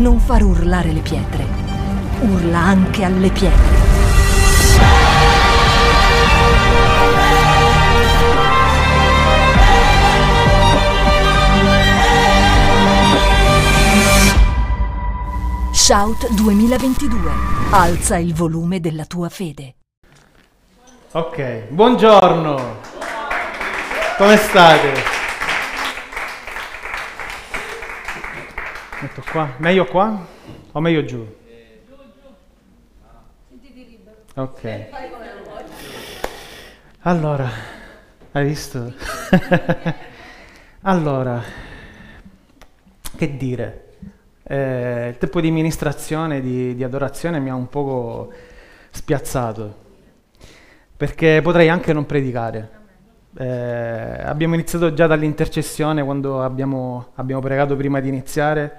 non 0.00 0.18
far 0.18 0.42
urlare 0.42 0.92
le 0.92 1.00
pietre. 1.00 1.44
Urla 2.20 2.58
anche 2.58 3.04
alle 3.04 3.28
pietre. 3.28 3.78
Shout 15.72 16.30
2022. 16.32 17.30
Alza 17.70 18.16
il 18.16 18.32
volume 18.32 18.80
della 18.80 19.04
tua 19.04 19.28
fede. 19.28 19.74
Ok, 21.12 21.68
buongiorno. 21.68 22.76
Come 24.16 24.36
state? 24.38 25.19
Metto 29.00 29.22
qua. 29.30 29.54
Meglio 29.56 29.86
qua 29.86 30.26
o 30.72 30.80
meglio 30.80 31.04
giù? 31.04 31.26
Ok. 34.34 34.88
Allora, 37.00 37.48
hai 38.32 38.44
visto? 38.44 38.92
allora, 40.82 41.42
che 43.16 43.36
dire? 43.38 43.94
Eh, 44.42 45.08
il 45.08 45.16
tempo 45.16 45.40
di 45.40 45.50
ministrazione, 45.50 46.42
di, 46.42 46.74
di 46.74 46.84
adorazione 46.84 47.38
mi 47.38 47.48
ha 47.48 47.54
un 47.54 47.70
poco 47.70 48.30
spiazzato, 48.90 49.76
perché 50.94 51.40
potrei 51.42 51.70
anche 51.70 51.94
non 51.94 52.04
predicare. 52.04 52.79
Eh, 53.32 54.22
abbiamo 54.24 54.54
iniziato 54.54 54.92
già 54.92 55.06
dall'intercessione 55.06 56.02
quando 56.02 56.42
abbiamo, 56.42 57.08
abbiamo 57.14 57.40
pregato 57.40 57.76
prima 57.76 58.00
di 58.00 58.08
iniziare, 58.08 58.76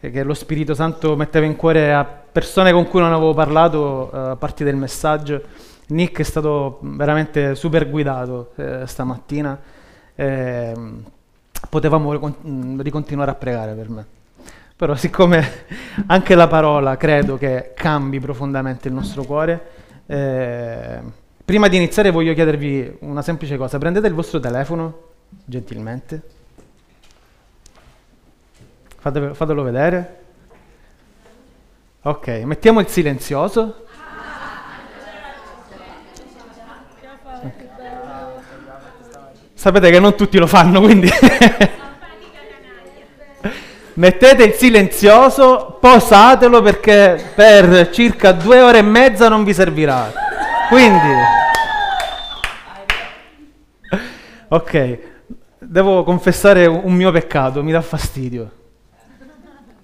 eh, 0.00 0.10
che 0.10 0.22
lo 0.22 0.34
Spirito 0.34 0.74
Santo 0.74 1.16
metteva 1.16 1.46
in 1.46 1.56
cuore 1.56 1.92
a 1.94 2.04
persone 2.04 2.72
con 2.72 2.86
cui 2.86 3.00
non 3.00 3.12
avevo 3.12 3.32
parlato 3.32 4.10
eh, 4.12 4.18
a 4.30 4.36
parte 4.36 4.64
del 4.64 4.76
messaggio. 4.76 5.42
Nick 5.88 6.20
è 6.20 6.22
stato 6.22 6.80
veramente 6.82 7.54
super 7.54 7.88
guidato 7.88 8.52
eh, 8.56 8.86
stamattina, 8.86 9.58
ehm, 10.14 11.02
potevamo 11.70 12.12
ricon- 12.12 12.78
ricontinuare 12.82 13.30
a 13.30 13.34
pregare 13.34 13.72
per 13.72 13.88
me. 13.88 14.06
Però 14.76 14.94
siccome 14.94 15.66
anche 16.06 16.34
la 16.34 16.46
parola 16.46 16.96
credo 16.98 17.38
che 17.38 17.72
cambi 17.74 18.20
profondamente 18.20 18.88
il 18.88 18.94
nostro 18.94 19.22
cuore, 19.24 19.60
eh, 20.06 21.00
prima 21.48 21.68
di 21.68 21.78
iniziare 21.78 22.10
voglio 22.10 22.34
chiedervi 22.34 22.98
una 23.00 23.22
semplice 23.22 23.56
cosa. 23.56 23.78
Prendete 23.78 24.06
il 24.06 24.12
vostro 24.12 24.38
telefono, 24.38 25.04
gentilmente. 25.46 26.20
Fatelo, 28.98 29.32
fatelo 29.32 29.62
vedere. 29.62 30.16
Ok, 32.02 32.28
mettiamo 32.44 32.80
il 32.80 32.88
silenzioso. 32.88 33.86
Sapete 39.54 39.90
che 39.90 40.00
non 40.00 40.16
tutti 40.16 40.36
lo 40.36 40.46
fanno, 40.46 40.82
quindi... 40.82 41.08
Mettete 43.94 44.44
il 44.44 44.52
silenzioso, 44.52 45.78
posatelo 45.80 46.60
perché 46.60 47.32
per 47.34 47.88
circa 47.90 48.32
due 48.32 48.60
ore 48.60 48.80
e 48.80 48.82
mezza 48.82 49.30
non 49.30 49.44
vi 49.44 49.54
servirà. 49.54 50.12
Quindi, 50.68 51.36
ok, 54.48 54.98
devo 55.58 56.04
confessare 56.04 56.66
un 56.66 56.94
mio 56.94 57.10
peccato, 57.10 57.62
mi 57.62 57.72
dà 57.72 57.80
fastidio. 57.80 58.52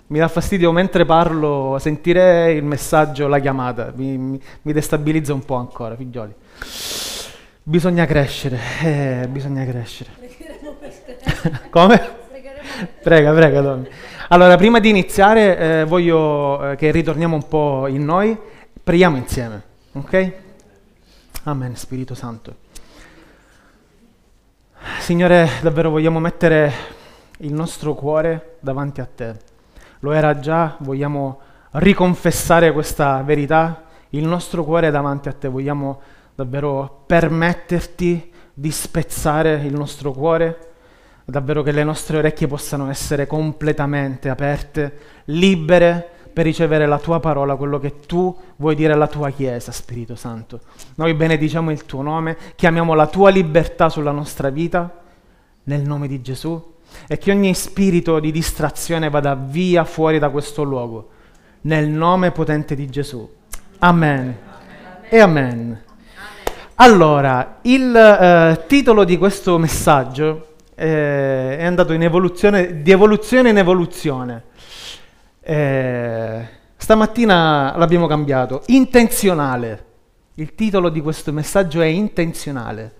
Mi 0.06 0.18
dà 0.18 0.28
fastidio 0.28 0.70
mentre 0.70 1.04
parlo 1.04 1.76
sentire 1.80 2.52
il 2.52 2.62
messaggio, 2.62 3.26
la 3.26 3.38
chiamata, 3.38 3.92
mi, 3.94 4.18
mi, 4.18 4.40
mi 4.62 4.72
destabilizza 4.72 5.32
un 5.32 5.44
po' 5.44 5.54
ancora, 5.54 5.96
figlioli. 5.96 6.34
Bisogna 7.62 8.04
crescere, 8.04 8.58
eh, 8.82 9.26
bisogna 9.28 9.64
crescere. 9.64 10.10
Come? 11.70 12.22
Prega, 13.02 13.32
prega, 13.32 13.62
Tommy. 13.62 13.88
Allora, 14.28 14.56
prima 14.56 14.80
di 14.80 14.88
iniziare, 14.90 15.58
eh, 15.58 15.84
voglio 15.84 16.70
eh, 16.70 16.76
che 16.76 16.90
ritorniamo 16.90 17.34
un 17.34 17.48
po' 17.48 17.86
in 17.86 18.04
noi, 18.04 18.36
preghiamo 18.82 19.16
insieme, 19.16 19.62
ok? 19.92 20.32
Amen, 21.44 21.76
Spirito 21.76 22.14
Santo. 22.14 22.63
Signore, 24.98 25.48
davvero 25.62 25.88
vogliamo 25.88 26.20
mettere 26.20 26.72
il 27.38 27.54
nostro 27.54 27.94
cuore 27.94 28.56
davanti 28.60 29.00
a 29.00 29.06
te. 29.06 29.34
Lo 30.00 30.12
era 30.12 30.38
già, 30.38 30.76
vogliamo 30.80 31.40
riconfessare 31.72 32.70
questa 32.70 33.22
verità, 33.22 33.84
il 34.10 34.26
nostro 34.26 34.62
cuore 34.62 34.90
davanti 34.90 35.30
a 35.30 35.32
te, 35.32 35.48
vogliamo 35.48 36.00
davvero 36.34 37.04
permetterti 37.06 38.30
di 38.52 38.70
spezzare 38.70 39.54
il 39.64 39.72
nostro 39.72 40.12
cuore. 40.12 40.72
Davvero 41.24 41.62
che 41.62 41.72
le 41.72 41.82
nostre 41.82 42.18
orecchie 42.18 42.46
possano 42.46 42.90
essere 42.90 43.26
completamente 43.26 44.28
aperte, 44.28 44.98
libere 45.26 46.10
per 46.34 46.44
ricevere 46.44 46.86
la 46.86 46.98
tua 46.98 47.20
parola, 47.20 47.54
quello 47.54 47.78
che 47.78 48.00
tu 48.00 48.36
vuoi 48.56 48.74
dire 48.74 48.92
alla 48.92 49.06
tua 49.06 49.30
Chiesa, 49.30 49.70
Spirito 49.70 50.16
Santo. 50.16 50.60
Noi 50.96 51.14
benediciamo 51.14 51.70
il 51.70 51.86
tuo 51.86 52.02
nome, 52.02 52.36
chiamiamo 52.56 52.92
la 52.94 53.06
tua 53.06 53.30
libertà 53.30 53.88
sulla 53.88 54.10
nostra 54.10 54.50
vita, 54.50 55.00
nel 55.62 55.82
nome 55.82 56.08
di 56.08 56.20
Gesù, 56.20 56.72
e 57.06 57.18
che 57.18 57.30
ogni 57.30 57.54
spirito 57.54 58.18
di 58.18 58.32
distrazione 58.32 59.10
vada 59.10 59.36
via 59.36 59.84
fuori 59.84 60.18
da 60.18 60.28
questo 60.30 60.64
luogo, 60.64 61.10
nel 61.62 61.88
nome 61.88 62.32
potente 62.32 62.74
di 62.74 62.90
Gesù. 62.90 63.30
Amen. 63.78 64.18
amen. 64.18 64.36
E 65.08 65.18
amen. 65.20 65.82
Allora, 66.76 67.58
il 67.62 67.94
eh, 67.94 68.64
titolo 68.66 69.04
di 69.04 69.16
questo 69.18 69.56
messaggio 69.56 70.48
eh, 70.74 71.58
è 71.58 71.64
andato 71.64 71.92
in 71.92 72.02
evoluzione, 72.02 72.82
di 72.82 72.90
evoluzione 72.90 73.50
in 73.50 73.58
evoluzione. 73.58 74.42
Eh, 75.46 76.48
stamattina 76.74 77.76
l'abbiamo 77.76 78.06
cambiato, 78.06 78.62
intenzionale. 78.68 79.84
Il 80.36 80.54
titolo 80.54 80.88
di 80.88 81.02
questo 81.02 81.32
messaggio 81.32 81.82
è 81.82 81.86
intenzionale. 81.86 82.92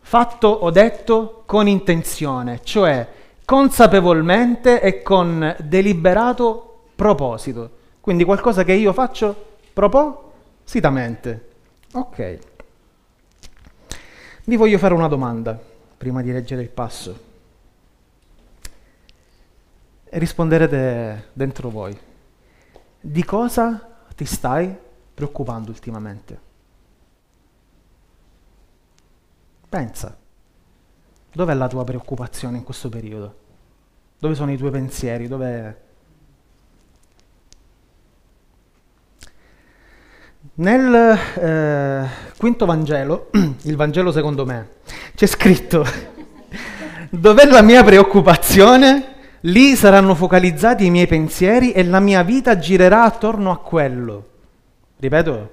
Fatto 0.00 0.48
o 0.48 0.70
detto 0.70 1.44
con 1.46 1.68
intenzione, 1.68 2.60
cioè 2.64 3.06
consapevolmente 3.44 4.80
e 4.80 5.02
con 5.02 5.54
deliberato 5.60 6.80
proposito. 6.96 7.70
Quindi 8.00 8.24
qualcosa 8.24 8.64
che 8.64 8.72
io 8.72 8.92
faccio 8.92 9.46
propositamente. 9.72 11.48
Ok. 11.92 12.38
Vi 14.44 14.56
voglio 14.56 14.78
fare 14.78 14.94
una 14.94 15.08
domanda 15.08 15.56
prima 15.96 16.22
di 16.22 16.32
leggere 16.32 16.62
il 16.62 16.70
passo. 16.70 17.27
E 20.10 20.18
risponderete 20.18 21.30
dentro 21.34 21.68
voi. 21.68 21.96
Di 23.00 23.24
cosa 23.24 24.06
ti 24.16 24.24
stai 24.24 24.74
preoccupando 25.12 25.70
ultimamente? 25.70 26.40
Pensa, 29.68 30.16
dov'è 31.30 31.52
la 31.52 31.68
tua 31.68 31.84
preoccupazione 31.84 32.56
in 32.56 32.64
questo 32.64 32.88
periodo? 32.88 33.36
Dove 34.18 34.34
sono 34.34 34.50
i 34.50 34.56
tuoi 34.56 34.70
pensieri? 34.70 35.28
Dove... 35.28 35.82
Nel 40.54 41.18
eh, 41.38 42.08
quinto 42.38 42.64
Vangelo, 42.64 43.30
il 43.62 43.76
Vangelo 43.76 44.10
secondo 44.10 44.46
me, 44.46 44.76
c'è 45.14 45.26
scritto, 45.26 45.84
dov'è 47.10 47.44
la 47.44 47.60
mia 47.60 47.84
preoccupazione? 47.84 49.16
Lì 49.42 49.76
saranno 49.76 50.14
focalizzati 50.14 50.84
i 50.84 50.90
miei 50.90 51.06
pensieri 51.06 51.72
e 51.72 51.84
la 51.84 52.00
mia 52.00 52.22
vita 52.22 52.58
girerà 52.58 53.04
attorno 53.04 53.50
a 53.50 53.58
quello. 53.58 54.26
Ripeto, 54.98 55.52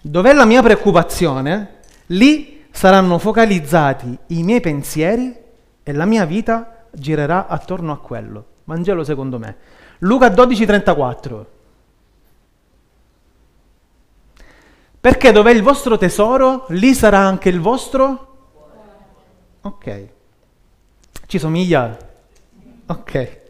dov'è 0.00 0.32
la 0.32 0.44
mia 0.44 0.62
preoccupazione? 0.62 1.80
Lì 2.06 2.64
saranno 2.70 3.18
focalizzati 3.18 4.18
i 4.28 4.42
miei 4.42 4.60
pensieri 4.60 5.36
e 5.82 5.92
la 5.92 6.06
mia 6.06 6.24
vita 6.24 6.86
girerà 6.90 7.46
attorno 7.48 7.92
a 7.92 7.98
quello. 7.98 8.46
Vangelo 8.64 9.04
secondo 9.04 9.38
me. 9.38 9.56
Luca 9.98 10.28
12:34. 10.28 11.46
Perché 15.00 15.32
dov'è 15.32 15.50
il 15.50 15.62
vostro 15.62 15.98
tesoro, 15.98 16.66
lì 16.68 16.94
sarà 16.94 17.18
anche 17.18 17.48
il 17.48 17.60
vostro 17.60 18.30
Ok. 19.62 20.08
Ci 21.26 21.38
somiglia? 21.38 21.96
Ok. 22.86 23.40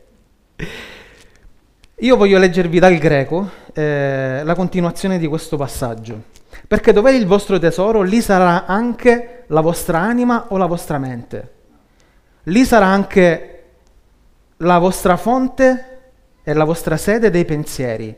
Io 1.96 2.16
voglio 2.16 2.38
leggervi 2.38 2.78
dal 2.78 2.96
greco 2.98 3.50
eh, 3.72 4.42
la 4.44 4.54
continuazione 4.54 5.18
di 5.18 5.26
questo 5.26 5.56
passaggio. 5.56 6.30
Perché 6.66 6.92
dov'è 6.92 7.12
il 7.12 7.26
vostro 7.26 7.58
tesoro, 7.58 8.02
lì 8.02 8.20
sarà 8.20 8.66
anche 8.66 9.44
la 9.46 9.60
vostra 9.60 10.00
anima 10.00 10.46
o 10.48 10.56
la 10.56 10.66
vostra 10.66 10.98
mente. 10.98 11.52
Lì 12.44 12.64
sarà 12.64 12.86
anche 12.86 13.48
la 14.58 14.78
vostra 14.78 15.16
fonte 15.16 15.86
è 16.42 16.52
la 16.52 16.64
vostra 16.64 16.96
sede 16.96 17.30
dei 17.30 17.44
pensieri. 17.44 18.14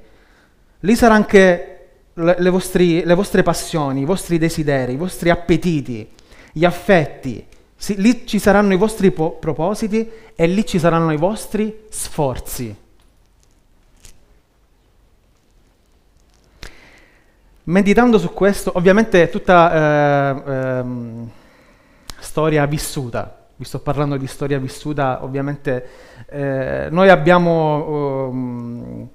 Lì 0.80 0.96
sarà 0.96 1.14
anche 1.14 1.86
le, 2.14 2.50
vostri, 2.50 3.04
le 3.04 3.14
vostre 3.14 3.42
passioni, 3.42 4.02
i 4.02 4.04
vostri 4.04 4.38
desideri, 4.38 4.94
i 4.94 4.96
vostri 4.96 5.30
appetiti, 5.30 6.08
gli 6.52 6.64
affetti. 6.64 7.46
Sì, 7.84 8.00
lì 8.00 8.26
ci 8.26 8.38
saranno 8.38 8.72
i 8.72 8.78
vostri 8.78 9.10
po- 9.10 9.32
propositi 9.32 10.10
e 10.34 10.46
lì 10.46 10.64
ci 10.64 10.78
saranno 10.78 11.12
i 11.12 11.18
vostri 11.18 11.84
sforzi. 11.90 12.74
Meditando 17.64 18.18
su 18.18 18.32
questo, 18.32 18.72
ovviamente 18.76 19.24
è 19.24 19.28
tutta 19.28 19.74
eh, 19.74 20.50
ehm, 20.50 21.30
storia 22.20 22.64
vissuta, 22.64 23.48
vi 23.54 23.64
sto 23.66 23.80
parlando 23.80 24.16
di 24.16 24.28
storia 24.28 24.58
vissuta, 24.58 25.22
ovviamente 25.22 25.88
eh, 26.30 26.88
noi 26.90 27.10
abbiamo 27.10 28.28
um, 28.30 29.08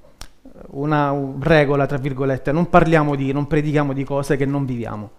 una 0.74 1.16
regola, 1.40 1.88
tra 1.88 1.98
virgolette, 1.98 2.52
non 2.52 2.70
parliamo 2.70 3.16
di, 3.16 3.32
non 3.32 3.48
predichiamo 3.48 3.94
di 3.94 4.04
cose 4.04 4.38
che 4.38 4.46
non 4.46 4.64
viviamo. 4.66 5.10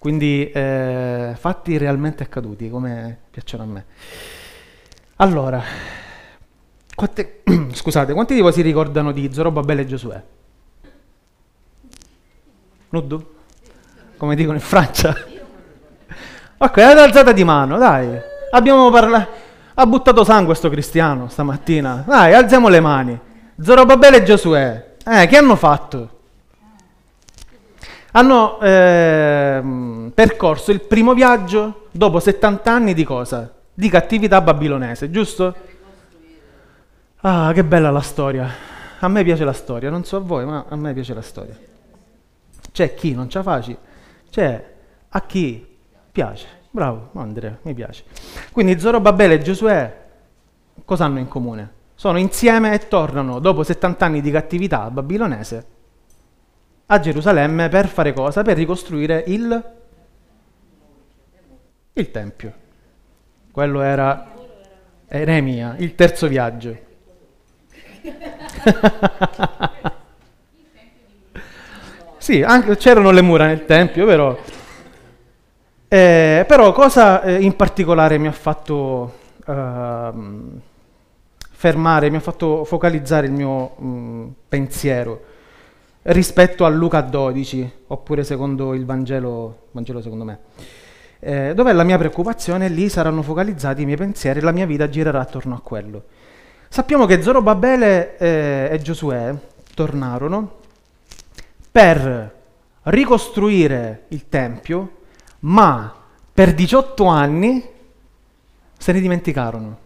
Quindi 0.00 0.50
eh, 0.50 1.34
fatti 1.38 1.76
realmente 1.76 2.22
accaduti, 2.22 2.70
come 2.70 3.18
piacciono 3.30 3.64
a 3.64 3.66
me. 3.66 3.84
Allora, 5.16 5.62
quante, 6.94 7.42
scusate, 7.74 8.14
quanti 8.14 8.32
di 8.32 8.40
voi 8.40 8.54
si 8.54 8.62
ricordano 8.62 9.12
di 9.12 9.30
Zorobabele 9.30 9.82
e 9.82 9.86
Giosuè? 9.86 10.22
Nudo? 12.88 13.34
Come 14.16 14.34
dicono 14.36 14.56
in 14.56 14.62
Francia? 14.62 15.14
Ok, 16.56 16.78
avete 16.78 17.00
alzata 17.00 17.32
di 17.32 17.44
mano, 17.44 17.76
dai. 17.76 18.08
Abbiamo 18.52 18.90
parlato. 18.90 19.30
Ha 19.74 19.84
buttato 19.84 20.24
sangue 20.24 20.46
questo 20.46 20.70
cristiano 20.70 21.28
stamattina. 21.28 22.04
Dai, 22.06 22.32
alziamo 22.32 22.68
le 22.68 22.80
mani. 22.80 23.20
Zorobabele 23.60 24.16
e 24.16 24.22
Giosuè. 24.22 24.96
Eh, 25.04 25.26
che 25.26 25.36
hanno 25.36 25.56
fatto? 25.56 26.19
Hanno 28.12 28.60
eh, 28.60 30.10
percorso 30.12 30.72
il 30.72 30.80
primo 30.80 31.14
viaggio 31.14 31.86
dopo 31.92 32.18
70 32.18 32.70
anni 32.70 32.94
di 32.94 33.04
cosa? 33.04 33.52
Di 33.72 33.88
cattività 33.88 34.40
babilonese, 34.40 35.10
giusto? 35.10 35.54
Ah, 37.20 37.52
che 37.54 37.62
bella 37.62 37.90
la 37.90 38.00
storia. 38.00 38.48
A 38.98 39.08
me 39.08 39.22
piace 39.22 39.44
la 39.44 39.52
storia, 39.52 39.90
non 39.90 40.04
so 40.04 40.16
a 40.16 40.20
voi, 40.20 40.44
ma 40.44 40.64
a 40.68 40.76
me 40.76 40.92
piace 40.92 41.14
la 41.14 41.22
storia. 41.22 41.56
C'è 42.72 42.94
chi 42.94 43.14
non 43.14 43.28
ce 43.30 43.38
la 43.38 43.44
facile, 43.44 43.78
c'è 44.30 44.64
a 45.08 45.20
chi 45.22 45.66
piace. 46.10 46.46
Bravo, 46.70 47.10
Andrea, 47.14 47.58
mi 47.62 47.74
piace. 47.74 48.04
Quindi 48.52 48.78
Zorobabele 48.78 49.34
e 49.34 49.42
Giosuè 49.42 49.98
cosa 50.84 51.04
hanno 51.04 51.20
in 51.20 51.28
comune? 51.28 51.78
Sono 51.94 52.18
insieme 52.18 52.74
e 52.74 52.88
tornano 52.88 53.38
dopo 53.38 53.62
70 53.62 54.04
anni 54.04 54.20
di 54.20 54.30
cattività 54.30 54.90
babilonese 54.90 55.78
a 56.92 56.98
Gerusalemme 56.98 57.68
per 57.68 57.86
fare 57.86 58.12
cosa? 58.12 58.42
Per 58.42 58.56
ricostruire 58.56 59.22
il, 59.28 59.64
il 61.92 62.10
Tempio. 62.10 62.52
Quello 63.52 63.80
era 63.80 64.32
Eremia, 65.06 65.76
il 65.78 65.94
terzo 65.94 66.26
viaggio. 66.26 66.76
sì, 72.18 72.42
anche, 72.42 72.76
c'erano 72.76 73.12
le 73.12 73.22
mura 73.22 73.46
nel 73.46 73.64
Tempio, 73.66 74.04
però... 74.04 74.36
Eh, 75.86 76.44
però 76.46 76.72
cosa 76.72 77.22
eh, 77.22 77.40
in 77.40 77.54
particolare 77.56 78.18
mi 78.18 78.26
ha 78.28 78.32
fatto 78.32 79.18
eh, 79.46 80.10
fermare, 81.50 82.10
mi 82.10 82.16
ha 82.16 82.20
fatto 82.20 82.64
focalizzare 82.64 83.26
il 83.26 83.32
mio 83.32 83.74
mh, 83.76 83.86
mm, 83.86 84.28
pensiero 84.48 85.29
rispetto 86.12 86.64
a 86.64 86.68
Luca 86.68 87.00
12, 87.00 87.72
oppure 87.88 88.24
secondo 88.24 88.74
il 88.74 88.84
Vangelo, 88.84 89.68
Vangelo 89.72 90.00
secondo 90.00 90.24
me, 90.24 90.38
eh, 91.20 91.52
dove 91.54 91.72
la 91.72 91.84
mia 91.84 91.98
preoccupazione, 91.98 92.68
lì 92.68 92.88
saranno 92.88 93.22
focalizzati 93.22 93.82
i 93.82 93.84
miei 93.84 93.96
pensieri, 93.96 94.40
la 94.40 94.52
mia 94.52 94.66
vita 94.66 94.88
girerà 94.88 95.20
attorno 95.20 95.54
a 95.54 95.60
quello. 95.60 96.04
Sappiamo 96.68 97.06
che 97.06 97.22
Zorobabele 97.22 98.16
eh, 98.16 98.68
e 98.72 98.78
Giosuè 98.78 99.34
tornarono 99.74 100.58
per 101.70 102.38
ricostruire 102.82 104.04
il 104.08 104.28
Tempio 104.28 104.98
ma 105.40 105.94
per 106.32 106.54
18 106.54 107.04
anni 107.06 107.68
se 108.76 108.92
ne 108.92 109.00
dimenticarono. 109.00 109.78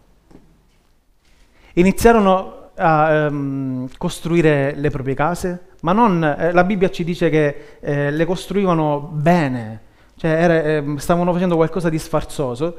Iniziarono 1.73 2.64
a 2.75 3.27
um, 3.27 3.87
costruire 3.97 4.73
le 4.75 4.89
proprie 4.89 5.15
case, 5.15 5.67
ma 5.81 5.93
non, 5.93 6.23
eh, 6.23 6.51
la 6.51 6.63
Bibbia 6.63 6.89
ci 6.89 7.03
dice 7.03 7.29
che 7.29 7.77
eh, 7.79 8.11
le 8.11 8.25
costruivano 8.25 8.99
bene, 9.11 9.81
cioè 10.17 10.31
era, 10.31 10.63
eh, 10.63 10.83
stavano 10.97 11.31
facendo 11.31 11.55
qualcosa 11.55 11.89
di 11.89 11.99
sfarzoso, 11.99 12.77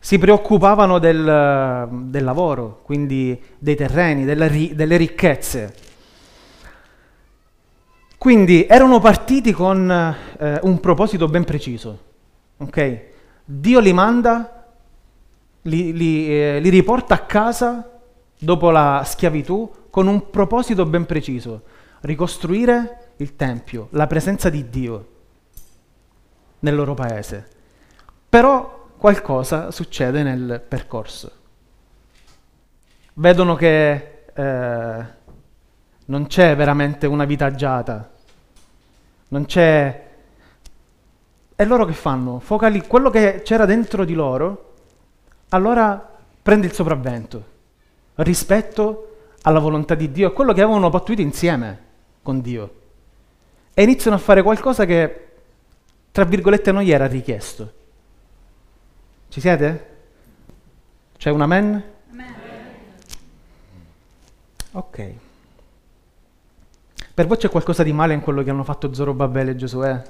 si 0.00 0.18
preoccupavano 0.18 0.98
del, 0.98 1.88
del 1.90 2.24
lavoro, 2.24 2.80
quindi 2.82 3.40
dei 3.58 3.74
terreni, 3.74 4.24
delle, 4.24 4.70
delle 4.74 4.96
ricchezze. 4.96 5.74
Quindi 8.16 8.66
erano 8.66 8.98
partiti 9.00 9.52
con 9.52 9.90
eh, 9.90 10.58
un 10.62 10.80
proposito 10.80 11.26
ben 11.26 11.44
preciso. 11.44 11.98
Ok? 12.58 13.00
Dio 13.44 13.80
li 13.80 13.92
manda, 13.92 14.66
li, 15.62 15.92
li, 15.92 16.28
eh, 16.28 16.58
li 16.60 16.68
riporta 16.68 17.14
a 17.14 17.20
casa 17.20 17.97
dopo 18.38 18.70
la 18.70 19.02
schiavitù 19.04 19.86
con 19.90 20.06
un 20.06 20.30
proposito 20.30 20.86
ben 20.86 21.06
preciso, 21.06 21.62
ricostruire 22.00 23.12
il 23.16 23.34
Tempio, 23.36 23.88
la 23.90 24.06
presenza 24.06 24.48
di 24.48 24.68
Dio 24.68 25.08
nel 26.60 26.74
loro 26.74 26.94
paese. 26.94 27.46
Però 28.28 28.90
qualcosa 28.96 29.70
succede 29.70 30.22
nel 30.22 30.62
percorso. 30.66 31.32
Vedono 33.14 33.56
che 33.56 34.24
eh, 34.32 35.04
non 36.04 36.26
c'è 36.26 36.54
veramente 36.54 37.06
una 37.06 37.24
vita 37.24 37.46
agiata, 37.46 38.10
non 39.28 39.44
c'è 39.46 40.06
e 41.60 41.64
loro 41.64 41.84
che 41.84 41.92
fanno? 41.92 42.38
Focali- 42.38 42.86
quello 42.86 43.10
che 43.10 43.42
c'era 43.42 43.64
dentro 43.64 44.04
di 44.04 44.14
loro, 44.14 44.74
allora 45.48 46.16
prende 46.40 46.68
il 46.68 46.72
sopravvento 46.72 47.56
rispetto 48.18 49.04
alla 49.42 49.58
volontà 49.58 49.94
di 49.94 50.10
Dio, 50.10 50.28
a 50.28 50.32
quello 50.32 50.52
che 50.52 50.62
avevano 50.62 50.90
pattuito 50.90 51.20
insieme 51.20 51.86
con 52.22 52.40
Dio. 52.40 52.74
E 53.74 53.82
iniziano 53.82 54.16
a 54.16 54.20
fare 54.20 54.42
qualcosa 54.42 54.84
che, 54.84 55.28
tra 56.10 56.24
virgolette, 56.24 56.72
non 56.72 56.82
gli 56.82 56.90
era 56.90 57.06
richiesto. 57.06 57.72
Ci 59.28 59.40
siete? 59.40 59.96
C'è 61.16 61.30
un 61.30 61.42
amen? 61.42 61.84
amen? 62.10 62.34
Ok. 64.72 65.12
Per 67.14 67.26
voi 67.26 67.36
c'è 67.36 67.48
qualcosa 67.48 67.82
di 67.82 67.92
male 67.92 68.14
in 68.14 68.20
quello 68.20 68.42
che 68.42 68.50
hanno 68.50 68.64
fatto 68.64 68.92
Zorobabele 68.92 69.52
e 69.52 69.56
Giosuè? 69.56 70.02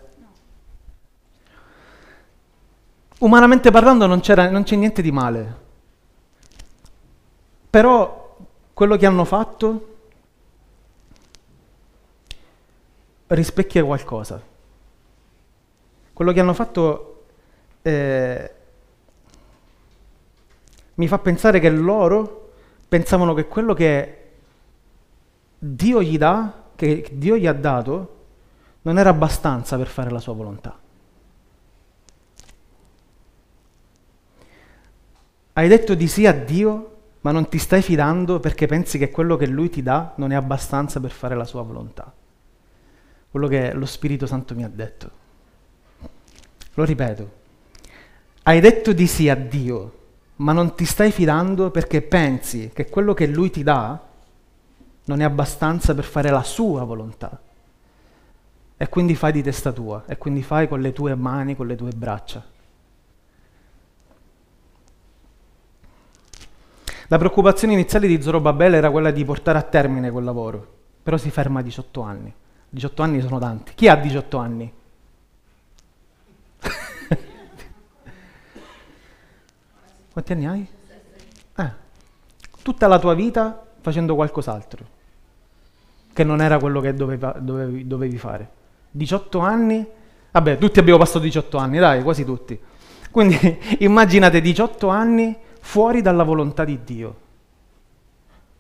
Umanamente 3.19 3.71
parlando 3.71 4.07
non, 4.07 4.21
non 4.27 4.63
c'è 4.63 4.77
niente 4.77 5.03
di 5.03 5.11
male. 5.11 5.67
Però 7.71 8.37
quello 8.73 8.97
che 8.97 9.07
hanno 9.07 9.25
fatto 9.25 9.97
rispecchia 13.29 13.85
qualcosa. 13.85 14.41
Quello 16.13 16.33
che 16.33 16.41
hanno 16.41 16.55
fatto 16.55 17.25
eh, 17.83 18.55
mi 20.95 21.09
fa 21.09 21.19
pensare 21.19 21.61
che 21.61 21.71
loro 21.71 22.53
pensavano 22.89 23.35
che 23.35 23.47
quello 23.47 23.75
che 23.75 24.31
Dio 25.59 26.03
gli 26.03 26.19
dà, 26.19 26.65
che 26.75 27.09
Dio 27.13 27.37
gli 27.37 27.47
ha 27.47 27.53
dato, 27.53 28.17
non 28.83 28.99
era 28.99 29.11
abbastanza 29.11 29.77
per 29.77 29.87
fare 29.87 30.11
la 30.11 30.19
sua 30.19 30.33
volontà. 30.33 30.77
Hai 35.53 35.69
detto 35.69 35.95
di 35.95 36.07
sì 36.07 36.27
a 36.27 36.33
Dio, 36.33 36.98
ma 37.21 37.33
non 37.33 37.49
ti 37.49 37.59
stai 37.59 37.83
fidando 37.83 38.41
perché 38.41 38.67
pensi 38.67 38.99
che 38.99 39.11
quello 39.11 39.37
che 39.37 39.47
Lui 39.47 39.71
ti 39.71 39.83
dà 39.83 40.13
non 40.17 40.33
è 40.33 40.35
abbastanza 40.35 41.01
per 41.01 41.11
fare 41.11 41.35
la 41.35 41.45
sua 41.45 41.63
volontà. 41.63 42.13
Quello 43.31 43.49
che 43.49 43.73
lo 43.75 43.87
Spirito 43.87 44.27
Santo 44.27 44.55
mi 44.55 44.65
ha 44.65 44.71
detto. 44.73 45.11
Lo 46.75 46.85
ripeto. 46.85 47.37
Hai 48.45 48.61
detto 48.61 48.93
di 48.93 49.07
sì 49.07 49.29
a 49.29 49.35
Dio, 49.35 49.93
ma 50.37 50.53
non 50.53 50.75
ti 50.75 50.85
stai 50.85 51.11
fidando 51.11 51.71
perché 51.71 52.01
pensi 52.03 52.71
che 52.73 52.89
quello 52.89 53.13
che 53.15 53.27
Lui 53.27 53.51
ti 53.51 53.63
dà 53.63 54.01
non 55.05 55.21
è 55.21 55.25
abbastanza 55.25 55.95
per 55.95 56.05
fare 56.05 56.31
la 56.31 56.43
sua 56.43 56.85
volontà. 56.85 57.41
E 58.77 58.89
quindi 58.89 59.17
fai 59.17 59.33
di 59.33 59.43
testa 59.43 59.73
tua, 59.73 60.05
e 60.07 60.17
quindi 60.17 60.43
fai 60.43 60.69
con 60.69 60.81
le 60.81 60.93
tue 60.93 61.15
mani, 61.17 61.57
con 61.57 61.67
le 61.67 61.75
tue 61.75 61.91
braccia. 61.91 62.57
La 67.11 67.17
preoccupazione 67.17 67.73
iniziale 67.73 68.07
di 68.07 68.21
Zorobabele 68.21 68.77
era 68.77 68.91
quella 68.91 69.11
di 69.11 69.25
portare 69.25 69.57
a 69.57 69.63
termine 69.63 70.11
quel 70.11 70.25
lavoro, 70.25 70.75
però 71.03 71.17
si 71.17 71.31
ferma 71.31 71.61
a 71.61 71.63
18 71.63 72.03
anni. 72.03 72.31
18 72.69 73.03
anni 73.03 73.23
sono 73.23 73.39
tanti. 73.39 73.73
Chi 73.75 73.89
ha 73.89 73.97
18 73.97 74.37
anni? 74.37 74.71
Quanti 80.13 80.33
anni 80.33 80.47
hai? 80.47 80.69
Eh, 81.57 81.71
tutta 82.63 82.87
la 82.89 82.99
tua 82.99 83.15
vita 83.15 83.67
facendo 83.81 84.15
qualcos'altro, 84.15 84.85
che 86.13 86.25
non 86.25 86.43
era 86.43 86.59
quello 86.59 86.83
che 86.83 86.93
doveva, 86.93 87.35
dovevi, 87.39 87.87
dovevi 87.87 88.19
fare. 88.19 88.51
18 88.91 89.39
anni, 89.39 89.87
vabbè, 90.31 90.59
tutti 90.59 90.79
abbiamo 90.79 90.99
passato 90.99 91.21
18 91.21 91.57
anni, 91.57 91.79
dai, 91.79 92.03
quasi 92.03 92.27
tutti. 92.27 92.61
Quindi 93.11 93.59
immaginate 93.81 94.43
18 94.43 94.89
anni 94.89 95.47
fuori 95.69 96.01
dalla 96.01 96.23
volontà 96.23 96.65
di 96.65 96.83
Dio. 96.83 97.17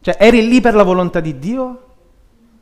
Cioè, 0.03 0.17
eri 0.19 0.47
lì 0.47 0.61
per 0.61 0.75
la 0.75 0.83
volontà 0.83 1.21
di 1.21 1.38
Dio, 1.38 1.85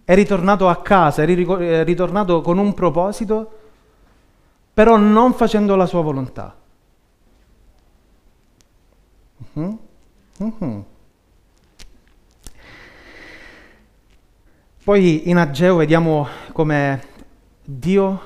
eri 0.05 0.25
tornato 0.25 0.69
a 0.69 0.81
casa, 0.83 1.23
eri 1.23 1.45
eh, 1.45 1.83
ritornato 1.83 2.43
con 2.43 2.57
un 2.59 2.73
proposito, 2.73 3.59
però 4.73 4.97
non 4.97 5.35
facendo 5.35 5.75
la 5.75 5.87
sua 5.87 6.01
volontà. 6.01 6.55
Uh-huh. 9.55 9.79
Uh-huh. 10.39 10.85
Poi 14.85 15.29
in 15.29 15.39
Ageo 15.39 15.77
vediamo 15.77 16.29
come 16.53 17.03
Dio 17.65 18.21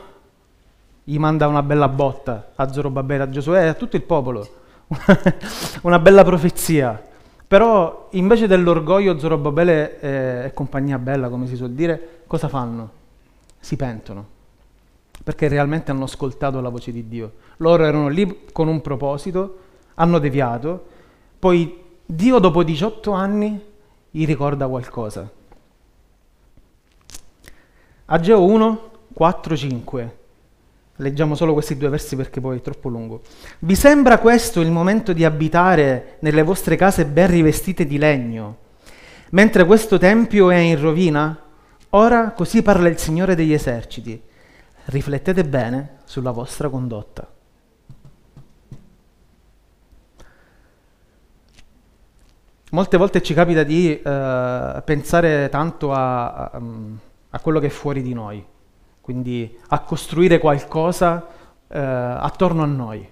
gli 1.02 1.18
manda 1.18 1.46
una 1.46 1.62
bella 1.62 1.88
botta 1.88 2.52
a 2.56 2.70
Zorobabele, 2.70 3.22
a 3.22 3.30
Giosuè 3.30 3.64
e 3.64 3.68
a 3.68 3.74
tutto 3.74 3.96
il 3.96 4.02
popolo 4.02 4.58
una 5.82 5.98
bella 5.98 6.24
profezia. 6.24 7.08
Però 7.46 8.08
invece 8.12 8.46
dell'orgoglio 8.46 9.18
Zorobabele 9.18 10.00
e, 10.00 10.44
e 10.46 10.54
compagnia 10.54 10.98
bella, 10.98 11.28
come 11.28 11.46
si 11.46 11.56
suol 11.56 11.72
dire, 11.72 12.22
cosa 12.26 12.48
fanno? 12.48 12.90
Si 13.58 13.76
pentono. 13.76 14.38
Perché 15.22 15.48
realmente 15.48 15.90
hanno 15.90 16.04
ascoltato 16.04 16.60
la 16.60 16.68
voce 16.68 16.92
di 16.92 17.08
Dio. 17.08 17.32
Loro 17.58 17.84
erano 17.84 18.08
lì 18.08 18.44
con 18.52 18.68
un 18.68 18.80
proposito, 18.80 19.58
hanno 19.94 20.18
deviato, 20.18 20.86
poi 21.38 21.82
Dio 22.06 22.38
dopo 22.38 22.62
18 22.62 23.12
anni 23.12 23.60
gli 24.10 24.24
ricorda 24.24 24.66
qualcosa. 24.66 25.28
Ageo 28.06 28.44
1, 28.44 28.90
4, 29.12 29.56
5. 29.56 30.18
Leggiamo 31.00 31.34
solo 31.34 31.54
questi 31.54 31.78
due 31.78 31.88
versi 31.88 32.14
perché 32.14 32.42
poi 32.42 32.58
è 32.58 32.60
troppo 32.60 32.90
lungo. 32.90 33.22
Vi 33.60 33.74
sembra 33.74 34.18
questo 34.18 34.60
il 34.60 34.70
momento 34.70 35.14
di 35.14 35.24
abitare 35.24 36.18
nelle 36.20 36.42
vostre 36.42 36.76
case 36.76 37.06
ben 37.06 37.28
rivestite 37.28 37.86
di 37.86 37.96
legno, 37.96 38.56
mentre 39.30 39.64
questo 39.64 39.96
tempio 39.96 40.50
è 40.50 40.56
in 40.56 40.78
rovina? 40.78 41.42
Ora 41.90 42.32
così 42.32 42.62
parla 42.62 42.88
il 42.88 42.98
Signore 42.98 43.34
degli 43.34 43.54
eserciti. 43.54 44.20
Riflettete 44.84 45.42
bene 45.42 46.00
sulla 46.04 46.32
vostra 46.32 46.68
condotta. 46.68 47.26
Molte 52.72 52.96
volte 52.98 53.22
ci 53.22 53.32
capita 53.32 53.62
di 53.62 53.90
uh, 53.90 54.82
pensare 54.84 55.48
tanto 55.48 55.92
a, 55.92 56.26
a, 56.26 56.60
a 57.30 57.40
quello 57.40 57.58
che 57.58 57.68
è 57.68 57.70
fuori 57.70 58.02
di 58.02 58.12
noi 58.12 58.44
quindi 59.00 59.58
a 59.68 59.80
costruire 59.80 60.38
qualcosa 60.38 61.26
eh, 61.68 61.78
attorno 61.78 62.62
a 62.62 62.66
noi. 62.66 63.08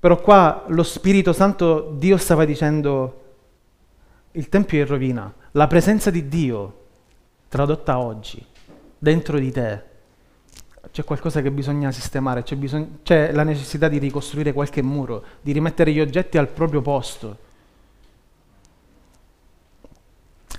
Però 0.00 0.20
qua 0.20 0.64
lo 0.68 0.82
Spirito 0.82 1.32
Santo, 1.32 1.94
Dio 1.96 2.16
stava 2.16 2.44
dicendo, 2.44 3.22
il 4.32 4.48
Tempio 4.48 4.78
è 4.78 4.80
in 4.82 4.86
rovina, 4.86 5.34
la 5.52 5.66
presenza 5.66 6.10
di 6.10 6.28
Dio, 6.28 6.78
tradotta 7.48 7.98
oggi, 7.98 8.44
dentro 8.96 9.38
di 9.38 9.50
te, 9.50 9.82
c'è 10.92 11.04
qualcosa 11.04 11.42
che 11.42 11.50
bisogna 11.50 11.92
sistemare, 11.92 12.42
c'è, 12.42 12.56
bisog- 12.56 13.02
c'è 13.02 13.32
la 13.32 13.42
necessità 13.42 13.88
di 13.88 13.98
ricostruire 13.98 14.52
qualche 14.52 14.82
muro, 14.82 15.24
di 15.40 15.52
rimettere 15.52 15.92
gli 15.92 16.00
oggetti 16.00 16.38
al 16.38 16.48
proprio 16.48 16.80
posto. 16.80 17.48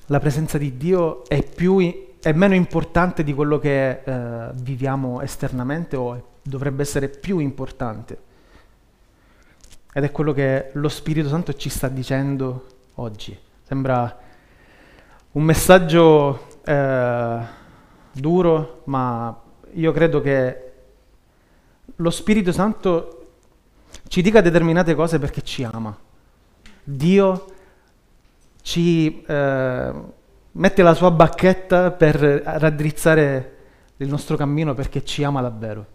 La 0.05 0.19
presenza 0.19 0.57
di 0.57 0.77
Dio 0.77 1.27
è 1.27 1.43
più 1.43 1.77
è 2.21 2.31
meno 2.33 2.53
importante 2.53 3.23
di 3.23 3.33
quello 3.33 3.57
che 3.57 4.03
eh, 4.03 4.51
viviamo 4.53 5.21
esternamente 5.21 5.95
o 5.95 6.29
dovrebbe 6.43 6.83
essere 6.83 7.09
più 7.09 7.39
importante. 7.39 8.29
Ed 9.91 10.03
è 10.03 10.11
quello 10.11 10.31
che 10.31 10.69
lo 10.73 10.87
Spirito 10.87 11.27
Santo 11.29 11.53
ci 11.53 11.69
sta 11.69 11.87
dicendo 11.87 12.65
oggi. 12.95 13.37
Sembra 13.63 14.19
un 15.31 15.43
messaggio 15.43 16.47
eh, 16.63 17.39
duro, 18.11 18.81
ma 18.85 19.41
io 19.73 19.91
credo 19.91 20.21
che 20.21 20.71
lo 21.95 22.09
Spirito 22.11 22.51
Santo 22.51 23.17
ci 24.07 24.21
dica 24.21 24.41
determinate 24.41 24.93
cose 24.93 25.17
perché 25.17 25.41
ci 25.41 25.63
ama. 25.63 25.97
Dio 26.83 27.45
ci... 28.61 29.23
Eh, 29.23 30.19
mette 30.53 30.81
la 30.81 30.93
sua 30.93 31.11
bacchetta 31.11 31.91
per 31.91 32.15
raddrizzare 32.19 33.57
il 33.97 34.07
nostro 34.07 34.35
cammino 34.35 34.73
perché 34.73 35.03
ci 35.03 35.23
ama 35.23 35.41
davvero. 35.41 35.85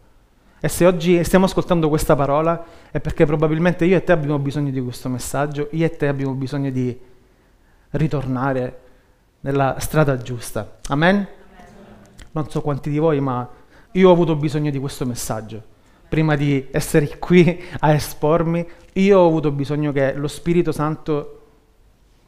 E 0.59 0.69
se 0.69 0.87
oggi 0.87 1.23
stiamo 1.23 1.45
ascoltando 1.45 1.89
questa 1.89 2.17
parola 2.17 2.65
è 2.91 3.01
perché 3.01 3.27
probabilmente 3.27 3.85
io 3.85 3.97
e 3.97 4.05
te 4.05 4.13
abbiamo 4.13 4.39
bisogno 4.39 4.71
di 4.71 4.81
questo 4.81 5.09
messaggio, 5.09 5.69
io 5.73 5.85
e 5.85 5.91
te 5.97 6.09
abbiamo 6.09 6.33
bisogno 6.33 6.71
di 6.71 6.99
ritornare 7.91 8.81
nella 9.41 9.77
strada 9.79 10.17
giusta. 10.17 10.79
Amen? 10.89 11.27
Non 12.33 12.49
so 12.51 12.63
quanti 12.63 12.91
di 12.91 12.99
voi, 12.99 13.21
ma 13.21 13.49
io 13.93 14.09
ho 14.09 14.13
avuto 14.13 14.35
bisogno 14.37 14.71
di 14.71 14.79
questo 14.79 15.05
messaggio. 15.05 15.63
Prima 16.09 16.37
di 16.37 16.69
essere 16.71 17.19
qui 17.19 17.63
a 17.81 17.93
espormi, 17.93 18.67
io 18.95 19.19
ho 19.19 19.27
avuto 19.27 19.51
bisogno 19.51 19.93
che 19.93 20.15
lo 20.15 20.29
Spirito 20.29 20.73
Santo 20.73 21.41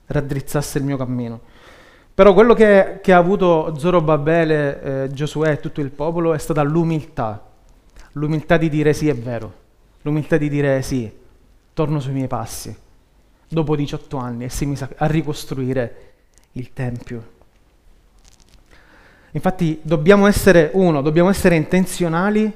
raddrizzasse 0.06 0.78
il 0.78 0.84
mio 0.84 0.96
cammino. 0.96 1.40
Però 2.18 2.34
quello 2.34 2.52
che, 2.52 2.98
che 3.00 3.12
ha 3.12 3.16
avuto 3.16 3.78
Zorobabele, 3.78 4.82
eh, 5.04 5.08
Giosuè 5.12 5.50
e 5.50 5.60
tutto 5.60 5.80
il 5.80 5.90
popolo 5.90 6.34
è 6.34 6.38
stata 6.38 6.62
l'umiltà. 6.62 7.46
L'umiltà 8.14 8.56
di 8.56 8.68
dire 8.68 8.92
sì, 8.92 9.06
è 9.08 9.14
vero. 9.14 9.54
L'umiltà 10.02 10.36
di 10.36 10.48
dire 10.48 10.82
sì, 10.82 11.08
torno 11.72 12.00
sui 12.00 12.14
miei 12.14 12.26
passi. 12.26 12.76
Dopo 13.46 13.76
18 13.76 14.16
anni 14.16 14.46
e 14.46 14.48
si 14.48 14.66
mise 14.66 14.88
a 14.96 15.06
ricostruire 15.06 16.14
il 16.54 16.72
Tempio. 16.72 17.22
Infatti 19.30 19.78
dobbiamo 19.80 20.26
essere, 20.26 20.72
uno, 20.74 21.02
dobbiamo 21.02 21.30
essere 21.30 21.54
intenzionali 21.54 22.52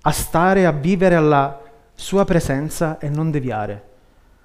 a 0.00 0.10
stare, 0.10 0.66
a 0.66 0.72
vivere 0.72 1.14
alla 1.14 1.62
sua 1.94 2.24
presenza 2.24 2.98
e 2.98 3.08
non 3.08 3.30
deviare. 3.30 3.80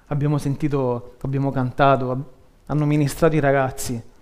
Abbiamo 0.06 0.38
sentito, 0.38 1.16
abbiamo 1.22 1.50
cantato, 1.50 2.34
hanno 2.66 2.84
ministrato 2.84 3.34
i 3.34 3.40
ragazzi 3.40 4.12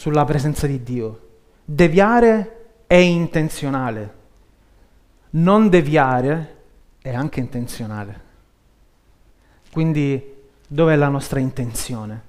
sulla 0.00 0.24
presenza 0.24 0.66
di 0.66 0.82
Dio. 0.82 1.28
Deviare 1.62 2.84
è 2.86 2.94
intenzionale, 2.94 4.14
non 5.32 5.68
deviare 5.68 6.56
è 7.02 7.14
anche 7.14 7.40
intenzionale. 7.40 8.20
Quindi 9.70 10.36
dov'è 10.66 10.96
la 10.96 11.08
nostra 11.08 11.38
intenzione? 11.38 12.22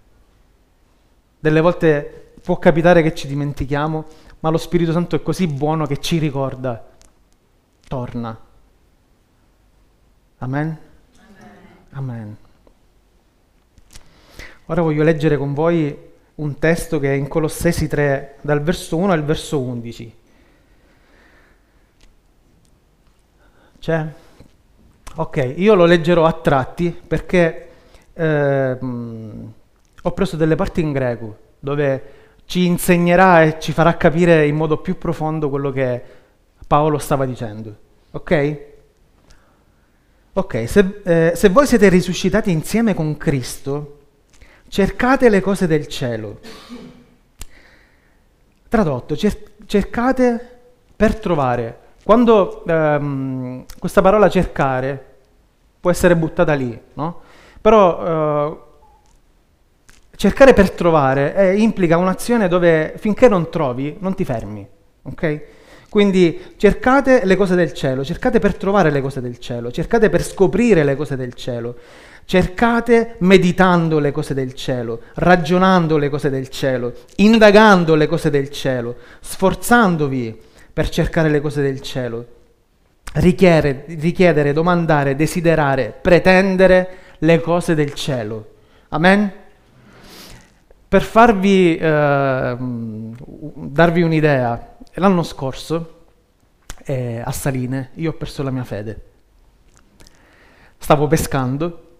Delle 1.39 1.61
volte 1.61 2.33
può 2.43 2.59
capitare 2.59 3.01
che 3.01 3.15
ci 3.15 3.25
dimentichiamo, 3.27 4.05
ma 4.41 4.49
lo 4.49 4.57
Spirito 4.57 4.91
Santo 4.91 5.15
è 5.15 5.21
così 5.21 5.47
buono 5.47 5.85
che 5.85 6.01
ci 6.01 6.17
ricorda, 6.17 6.85
torna. 7.87 8.37
Amen? 10.39 10.77
Amen. 11.15 11.57
Amen. 11.91 12.37
Ora 14.65 14.81
voglio 14.81 15.03
leggere 15.03 15.37
con 15.37 15.53
voi 15.53 16.09
un 16.41 16.57
testo 16.57 16.99
che 16.99 17.11
è 17.11 17.15
in 17.15 17.27
Colossesi 17.27 17.87
3 17.87 18.37
dal 18.41 18.61
verso 18.61 18.97
1 18.97 19.11
al 19.11 19.23
verso 19.23 19.59
11. 19.59 20.15
C'è? 23.79 24.07
Ok, 25.15 25.53
io 25.57 25.75
lo 25.75 25.85
leggerò 25.85 26.25
a 26.25 26.33
tratti 26.33 26.89
perché 27.07 27.69
eh, 28.13 28.77
ho 28.79 30.11
preso 30.13 30.35
delle 30.35 30.55
parti 30.55 30.81
in 30.81 30.91
greco 30.91 31.37
dove 31.59 32.19
ci 32.45 32.65
insegnerà 32.65 33.43
e 33.43 33.59
ci 33.59 33.71
farà 33.71 33.95
capire 33.95 34.47
in 34.47 34.55
modo 34.55 34.77
più 34.77 34.97
profondo 34.97 35.49
quello 35.49 35.71
che 35.71 36.01
Paolo 36.65 36.97
stava 36.97 37.25
dicendo. 37.25 37.75
Ok? 38.11 38.59
Ok, 40.33 40.67
se, 40.67 41.01
eh, 41.03 41.33
se 41.35 41.49
voi 41.49 41.67
siete 41.67 41.89
risuscitati 41.89 42.49
insieme 42.51 42.93
con 42.93 43.15
Cristo, 43.17 44.00
cercate 44.71 45.27
le 45.27 45.41
cose 45.41 45.67
del 45.67 45.85
cielo. 45.87 46.39
Tradotto, 48.69 49.17
cer- 49.17 49.65
cercate 49.65 50.59
per 50.95 51.19
trovare. 51.19 51.79
Quando 52.03 52.63
ehm, 52.63 53.65
questa 53.77 54.01
parola 54.01 54.29
cercare 54.29 55.05
può 55.77 55.91
essere 55.91 56.15
buttata 56.15 56.53
lì, 56.53 56.79
no? 56.93 57.19
Però 57.59 58.47
eh, 58.47 58.57
cercare 60.15 60.53
per 60.53 60.71
trovare 60.71 61.35
eh, 61.35 61.57
implica 61.57 61.97
un'azione 61.97 62.47
dove 62.47 62.93
finché 62.95 63.27
non 63.27 63.49
trovi 63.49 63.97
non 63.99 64.15
ti 64.15 64.23
fermi, 64.23 64.65
ok? 65.01 65.41
Quindi 65.89 66.53
cercate 66.55 67.25
le 67.25 67.35
cose 67.35 67.55
del 67.55 67.73
cielo, 67.73 68.05
cercate 68.05 68.39
per 68.39 68.55
trovare 68.55 68.89
le 68.89 69.01
cose 69.01 69.19
del 69.19 69.37
cielo, 69.37 69.69
cercate 69.69 70.09
per 70.09 70.23
scoprire 70.23 70.85
le 70.85 70.95
cose 70.95 71.17
del 71.17 71.33
cielo, 71.33 71.75
cercate 72.25 73.15
meditando 73.19 73.99
le 73.99 74.11
cose 74.11 74.33
del 74.33 74.53
cielo, 74.53 75.01
ragionando 75.15 75.97
le 75.97 76.09
cose 76.09 76.29
del 76.29 76.49
cielo, 76.49 76.93
indagando 77.17 77.95
le 77.95 78.07
cose 78.07 78.29
del 78.29 78.49
cielo, 78.49 78.95
sforzandovi 79.19 80.41
per 80.73 80.89
cercare 80.89 81.29
le 81.29 81.41
cose 81.41 81.61
del 81.61 81.81
cielo. 81.81 82.25
Richiere, 83.13 83.85
richiedere, 83.87 84.53
domandare, 84.53 85.15
desiderare, 85.15 85.97
pretendere 86.01 86.97
le 87.19 87.41
cose 87.41 87.75
del 87.75 87.93
cielo. 87.93 88.49
Amen? 88.89 89.31
Per 90.87 91.01
farvi, 91.01 91.77
eh, 91.77 92.55
darvi 92.57 94.01
un'idea, 94.01 94.71
L'anno 94.95 95.23
scorso 95.23 95.99
eh, 96.83 97.21
a 97.23 97.31
Saline 97.31 97.91
io 97.93 98.09
ho 98.09 98.13
perso 98.13 98.43
la 98.43 98.51
mia 98.51 98.65
fede. 98.65 99.01
Stavo 100.77 101.07
pescando 101.07 101.90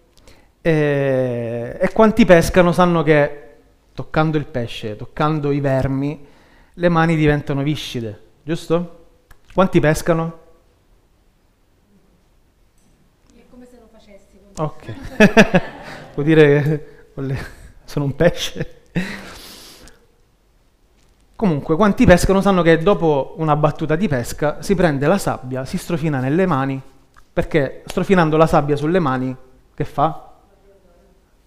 eh, 0.62 1.76
e 1.80 1.92
quanti 1.92 2.24
pescano 2.24 2.72
sanno 2.72 3.02
che 3.02 3.38
toccando 3.92 4.38
il 4.38 4.46
pesce, 4.46 4.96
toccando 4.96 5.50
i 5.50 5.60
vermi, 5.60 6.26
le 6.74 6.88
mani 6.88 7.16
diventano 7.16 7.62
viscide, 7.62 8.20
giusto? 8.42 9.00
Quanti 9.52 9.80
pescano? 9.80 10.38
È 13.34 13.40
come 13.50 13.66
se 13.66 13.76
lo 13.78 13.88
facessi. 13.92 14.38
Ok. 14.56 14.94
Vuol 16.14 16.26
dire 16.26 16.62
che 17.12 17.36
sono 17.84 18.04
un 18.06 18.16
pesce? 18.16 18.80
Comunque, 21.36 21.74
quanti 21.74 22.06
pescano 22.06 22.40
sanno 22.40 22.62
che 22.62 22.78
dopo 22.78 23.34
una 23.38 23.56
battuta 23.56 23.96
di 23.96 24.06
pesca 24.06 24.62
si 24.62 24.76
prende 24.76 25.08
la 25.08 25.18
sabbia, 25.18 25.64
si 25.64 25.76
strofina 25.76 26.20
nelle 26.20 26.46
mani, 26.46 26.80
perché 27.32 27.82
strofinando 27.84 28.36
la 28.36 28.46
sabbia 28.46 28.76
sulle 28.76 29.00
mani, 29.00 29.36
che 29.74 29.84
fa? 29.84 30.31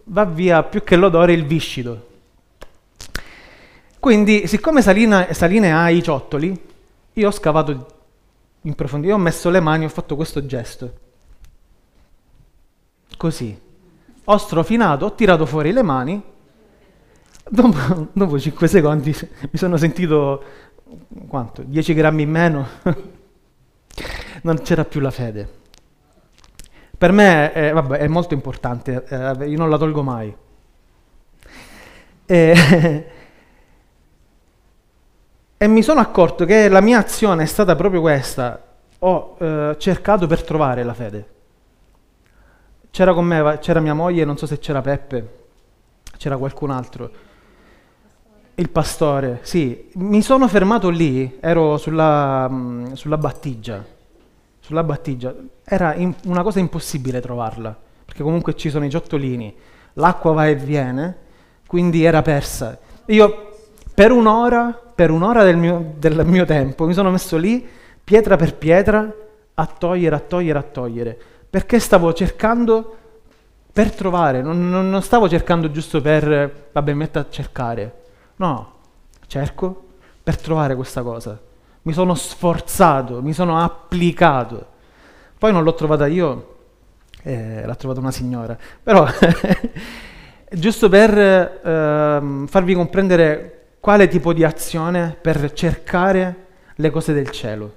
Va 0.05 0.25
via 0.25 0.63
più 0.63 0.83
che 0.83 0.95
l'odore 0.95 1.33
il 1.33 1.45
viscido. 1.45 2.07
Quindi, 3.99 4.47
siccome 4.47 4.81
Salina, 4.81 5.33
Saline 5.33 5.73
ha 5.73 5.89
i 5.89 6.03
ciottoli, 6.03 6.59
io 7.13 7.27
ho 7.27 7.31
scavato 7.31 7.87
in 8.61 8.75
profondità, 8.75 9.13
ho 9.13 9.17
messo 9.17 9.49
le 9.49 9.59
mani, 9.59 9.85
ho 9.85 9.89
fatto 9.89 10.15
questo 10.15 10.45
gesto. 10.45 10.93
Così. 13.17 13.59
Ho 14.25 14.37
strofinato, 14.37 15.05
ho 15.05 15.13
tirato 15.13 15.45
fuori 15.45 15.71
le 15.71 15.83
mani 15.83 16.23
Dopo, 17.47 18.07
dopo 18.13 18.39
5 18.39 18.67
secondi 18.67 19.15
mi 19.51 19.57
sono 19.57 19.77
sentito, 19.77 20.43
quanto? 21.27 21.61
10 21.61 21.93
grammi 21.93 22.23
in 22.23 22.29
meno? 22.29 22.67
non 24.41 24.61
c'era 24.61 24.83
più 24.83 24.99
la 24.99 25.11
fede. 25.11 25.63
Per 27.05 27.13
me 27.13 27.51
è, 27.51 27.71
vabbè, 27.71 27.99
è 27.99 28.07
molto 28.07 28.33
importante, 28.33 29.05
eh, 29.07 29.47
io 29.47 29.57
non 29.59 29.69
la 29.69 29.77
tolgo 29.77 30.01
mai. 30.01 30.35
E, 32.25 33.05
e, 35.55 35.67
mi 35.67 35.83
sono 35.83 35.99
accorto 35.99 36.45
che 36.45 36.67
la 36.67 36.81
mia 36.81 36.97
azione 36.97 37.43
è 37.43 37.45
stata 37.45 37.75
proprio 37.75 38.01
questa. 38.01 38.59
Ho 38.97 39.35
eh, 39.37 39.75
cercato 39.77 40.25
per 40.25 40.41
trovare 40.41 40.81
la 40.81 40.95
fede. 40.95 41.29
C'era 42.89 43.13
con 43.13 43.25
me, 43.25 43.59
c'era 43.61 43.81
mia 43.81 43.93
moglie, 43.93 44.25
non 44.25 44.39
so 44.39 44.47
se 44.47 44.57
c'era 44.57 44.81
Peppe, 44.81 45.29
c'era 46.17 46.37
qualcun 46.37 46.71
altro 46.71 47.11
il 48.55 48.69
pastore, 48.69 49.41
sì. 49.43 49.91
Mi 49.95 50.23
sono 50.23 50.47
fermato 50.47 50.89
lì, 50.89 51.37
ero 51.39 51.77
sulla, 51.77 52.47
mm, 52.49 52.93
sulla 52.93 53.17
battigia. 53.17 53.93
Sulla 54.65 54.81
battigia. 54.81 55.31
Era 55.63 55.93
in, 55.93 56.11
una 56.23 56.41
cosa 56.41 56.57
impossibile 56.57 57.21
trovarla, 57.21 57.77
perché 58.03 58.23
comunque 58.23 58.55
ci 58.55 58.71
sono 58.71 58.83
i 58.85 58.89
ciottolini, 58.89 59.55
l'acqua 59.93 60.31
va 60.31 60.47
e 60.47 60.55
viene, 60.55 61.17
quindi 61.67 62.03
era 62.03 62.23
persa. 62.23 62.75
Io 63.05 63.51
per 63.93 64.11
un'ora, 64.11 64.71
per 64.95 65.11
un'ora 65.11 65.43
del 65.43 65.55
mio, 65.55 65.93
del 65.97 66.25
mio 66.25 66.45
tempo, 66.45 66.87
mi 66.87 66.93
sono 66.93 67.11
messo 67.11 67.37
lì, 67.37 67.63
pietra 68.03 68.37
per 68.37 68.55
pietra, 68.55 69.13
a 69.53 69.65
togliere, 69.67 70.15
a 70.15 70.19
togliere, 70.19 70.57
a 70.57 70.63
togliere, 70.63 71.15
perché 71.47 71.77
stavo 71.79 72.11
cercando 72.13 72.97
per 73.71 73.91
trovare, 73.91 74.41
non, 74.41 74.67
non 74.67 75.01
stavo 75.03 75.29
cercando 75.29 75.69
giusto 75.69 76.01
per, 76.01 76.69
vabbè, 76.71 76.93
metto 76.93 77.19
a 77.19 77.25
cercare 77.29 78.03
No, 78.37 78.73
cerco 79.27 79.83
per 80.23 80.37
trovare 80.37 80.75
questa 80.75 81.03
cosa. 81.03 81.39
Mi 81.85 81.93
sono 81.93 82.15
sforzato, 82.15 83.21
mi 83.21 83.33
sono 83.33 83.61
applicato. 83.61 84.73
Poi 85.37 85.51
non 85.51 85.63
l'ho 85.63 85.73
trovata 85.75 86.07
io, 86.07 86.57
eh, 87.21 87.63
l'ha 87.65 87.75
trovata 87.75 87.99
una 87.99 88.11
signora. 88.11 88.57
Però, 88.81 89.07
giusto 90.49 90.89
per 90.89 91.17
eh, 91.17 92.45
farvi 92.47 92.73
comprendere 92.73 93.67
quale 93.79 94.07
tipo 94.07 94.33
di 94.33 94.43
azione 94.43 95.15
per 95.19 95.53
cercare 95.53 96.45
le 96.75 96.89
cose 96.89 97.13
del 97.13 97.29
cielo. 97.29 97.75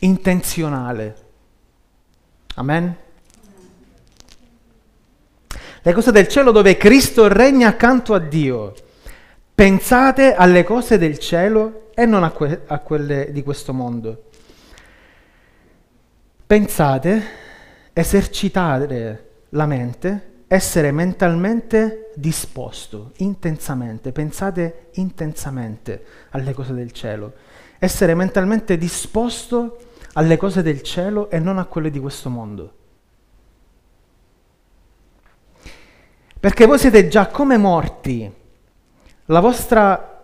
Intenzionale. 0.00 1.16
Amen? 2.56 2.96
le 5.88 5.94
cose 5.94 6.12
del 6.12 6.28
cielo 6.28 6.50
dove 6.50 6.76
Cristo 6.76 7.28
regna 7.28 7.68
accanto 7.68 8.12
a 8.12 8.18
Dio. 8.18 8.74
Pensate 9.54 10.34
alle 10.34 10.62
cose 10.62 10.98
del 10.98 11.18
cielo 11.18 11.87
e 11.98 12.06
non 12.06 12.22
a, 12.22 12.30
que- 12.30 12.62
a 12.64 12.78
quelle 12.78 13.32
di 13.32 13.42
questo 13.42 13.74
mondo. 13.74 14.26
Pensate, 16.46 17.22
esercitare 17.92 19.30
la 19.48 19.66
mente, 19.66 20.44
essere 20.46 20.92
mentalmente 20.92 22.12
disposto, 22.14 23.10
intensamente, 23.16 24.12
pensate 24.12 24.90
intensamente 24.92 26.04
alle 26.30 26.54
cose 26.54 26.72
del 26.72 26.92
cielo, 26.92 27.32
essere 27.80 28.14
mentalmente 28.14 28.78
disposto 28.78 29.78
alle 30.12 30.36
cose 30.36 30.62
del 30.62 30.82
cielo 30.82 31.28
e 31.30 31.40
non 31.40 31.58
a 31.58 31.64
quelle 31.64 31.90
di 31.90 31.98
questo 31.98 32.30
mondo. 32.30 32.72
Perché 36.38 36.64
voi 36.64 36.78
siete 36.78 37.08
già 37.08 37.26
come 37.26 37.56
morti. 37.56 38.32
La 39.24 39.40
vostra 39.40 40.17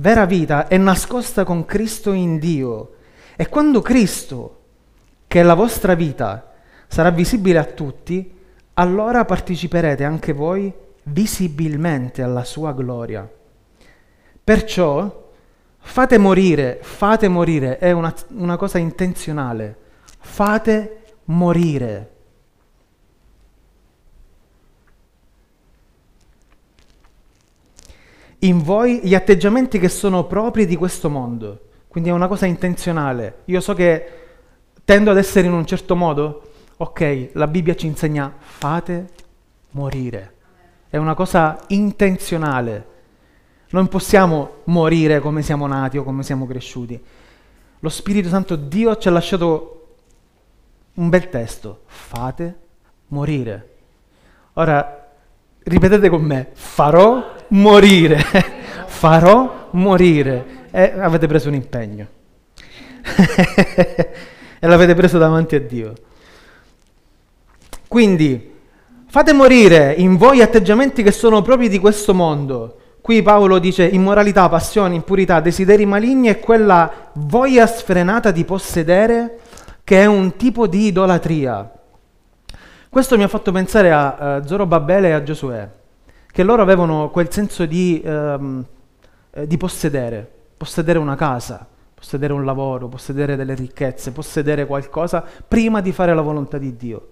vera 0.00 0.26
vita 0.26 0.68
è 0.68 0.76
nascosta 0.76 1.44
con 1.44 1.64
Cristo 1.64 2.12
in 2.12 2.38
Dio. 2.38 2.94
E 3.36 3.48
quando 3.48 3.80
Cristo, 3.80 4.60
che 5.26 5.40
è 5.40 5.42
la 5.42 5.54
vostra 5.54 5.94
vita, 5.94 6.52
sarà 6.88 7.10
visibile 7.10 7.58
a 7.58 7.64
tutti, 7.64 8.36
allora 8.74 9.24
parteciperete 9.24 10.04
anche 10.04 10.32
voi 10.32 10.72
visibilmente 11.04 12.22
alla 12.22 12.44
sua 12.44 12.72
gloria. 12.72 13.28
Perciò 14.42 15.26
fate 15.78 16.18
morire, 16.18 16.78
fate 16.82 17.28
morire, 17.28 17.78
è 17.78 17.92
una, 17.92 18.12
una 18.30 18.56
cosa 18.56 18.78
intenzionale, 18.78 19.76
fate 20.18 21.02
morire 21.24 22.16
in 28.40 28.62
voi 28.62 29.00
gli 29.02 29.14
atteggiamenti 29.14 29.78
che 29.78 29.88
sono 29.88 30.24
propri 30.24 30.66
di 30.66 30.76
questo 30.76 31.08
mondo. 31.10 31.60
Quindi 31.88 32.10
è 32.10 32.12
una 32.12 32.28
cosa 32.28 32.46
intenzionale. 32.46 33.38
Io 33.46 33.60
so 33.60 33.74
che 33.74 34.12
tendo 34.84 35.10
ad 35.10 35.18
essere 35.18 35.46
in 35.46 35.52
un 35.52 35.66
certo 35.66 35.96
modo. 35.96 36.42
Ok, 36.76 37.30
la 37.32 37.48
Bibbia 37.48 37.74
ci 37.74 37.86
insegna 37.86 38.32
fate 38.38 39.08
morire. 39.70 40.34
È 40.88 40.96
una 40.96 41.14
cosa 41.14 41.58
intenzionale. 41.68 42.86
Non 43.70 43.88
possiamo 43.88 44.60
morire 44.64 45.18
come 45.20 45.42
siamo 45.42 45.66
nati 45.66 45.98
o 45.98 46.04
come 46.04 46.22
siamo 46.22 46.46
cresciuti. 46.46 47.02
Lo 47.80 47.88
Spirito 47.88 48.28
Santo, 48.28 48.56
Dio 48.56 48.96
ci 48.96 49.08
ha 49.08 49.10
lasciato 49.10 49.96
un 50.94 51.08
bel 51.08 51.28
testo. 51.28 51.82
Fate 51.86 52.58
morire. 53.08 53.76
Ora, 54.54 55.08
ripetete 55.64 56.08
con 56.08 56.22
me, 56.22 56.48
farò 56.52 57.36
morire, 57.48 58.18
farò 58.86 59.68
morire. 59.72 60.66
E 60.70 60.94
avete 60.98 61.26
preso 61.26 61.48
un 61.48 61.54
impegno. 61.54 62.06
e 64.60 64.66
l'avete 64.66 64.94
preso 64.94 65.18
davanti 65.18 65.54
a 65.54 65.60
Dio. 65.60 65.92
Quindi 67.86 68.54
fate 69.08 69.32
morire 69.32 69.94
in 69.96 70.16
voi 70.16 70.42
atteggiamenti 70.42 71.02
che 71.02 71.12
sono 71.12 71.42
propri 71.42 71.68
di 71.68 71.78
questo 71.78 72.14
mondo. 72.14 72.76
Qui 73.00 73.22
Paolo 73.22 73.58
dice 73.58 73.86
immoralità, 73.86 74.48
passione, 74.50 74.94
impurità, 74.94 75.40
desideri 75.40 75.86
maligni 75.86 76.28
e 76.28 76.40
quella 76.40 77.10
voglia 77.14 77.66
sfrenata 77.66 78.30
di 78.30 78.44
possedere 78.44 79.38
che 79.82 80.02
è 80.02 80.04
un 80.04 80.36
tipo 80.36 80.66
di 80.66 80.88
idolatria. 80.88 81.72
Questo 82.90 83.16
mi 83.16 83.22
ha 83.22 83.28
fatto 83.28 83.52
pensare 83.52 83.90
a 83.90 84.36
uh, 84.40 84.46
Zorobabele 84.46 85.08
e 85.08 85.12
a 85.12 85.22
Giosuè, 85.22 85.66
che 86.30 86.42
loro 86.42 86.62
avevano 86.62 87.10
quel 87.10 87.32
senso 87.32 87.66
di, 87.66 88.00
um, 88.04 88.64
eh, 89.30 89.46
di 89.46 89.56
possedere, 89.56 90.30
possedere 90.56 90.98
una 90.98 91.16
casa, 91.16 91.66
possedere 91.94 92.32
un 92.32 92.44
lavoro, 92.44 92.88
possedere 92.88 93.34
delle 93.34 93.54
ricchezze, 93.54 94.12
possedere 94.12 94.66
qualcosa 94.66 95.24
prima 95.46 95.80
di 95.80 95.92
fare 95.92 96.14
la 96.14 96.22
volontà 96.22 96.58
di 96.58 96.76
Dio. 96.76 97.08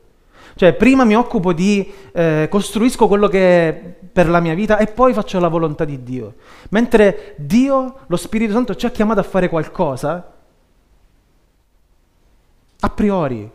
Cioè, 0.55 0.72
prima 0.74 1.05
mi 1.05 1.14
occupo 1.14 1.52
di, 1.52 1.92
eh, 2.12 2.46
costruisco 2.48 3.09
quello 3.09 3.29
che 3.29 3.68
è 3.68 3.74
per 4.12 4.29
la 4.29 4.40
mia 4.40 4.55
vita 4.55 4.79
e 4.79 4.87
poi 4.87 5.12
faccio 5.12 5.38
la 5.38 5.48
volontà 5.48 5.85
di 5.85 6.02
Dio. 6.02 6.37
Mentre 6.70 7.35
Dio, 7.37 7.98
lo 8.07 8.16
Spirito 8.16 8.52
Santo, 8.52 8.74
ci 8.74 8.87
ha 8.87 8.90
chiamato 8.90 9.20
a 9.20 9.24
fare 9.24 9.48
qualcosa, 9.50 10.33
a 12.79 12.90
priori. 12.90 13.50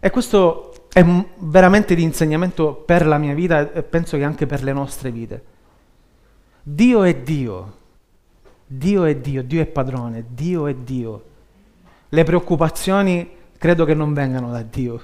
E 0.00 0.10
questo 0.10 0.73
è 0.94 1.04
veramente 1.38 1.96
di 1.96 2.04
insegnamento 2.04 2.72
per 2.72 3.04
la 3.04 3.18
mia 3.18 3.34
vita 3.34 3.72
e 3.72 3.82
penso 3.82 4.16
che 4.16 4.22
anche 4.22 4.46
per 4.46 4.62
le 4.62 4.72
nostre 4.72 5.10
vite. 5.10 5.44
Dio 6.62 7.02
è 7.02 7.16
Dio, 7.16 7.76
Dio 8.64 9.02
è 9.02 9.16
Dio, 9.16 9.42
Dio 9.42 9.60
è 9.60 9.66
padrone, 9.66 10.24
Dio 10.28 10.68
è 10.68 10.74
Dio. 10.76 11.24
Le 12.10 12.22
preoccupazioni 12.22 13.28
credo 13.58 13.84
che 13.84 13.94
non 13.94 14.14
vengano 14.14 14.52
da 14.52 14.62
Dio. 14.62 15.02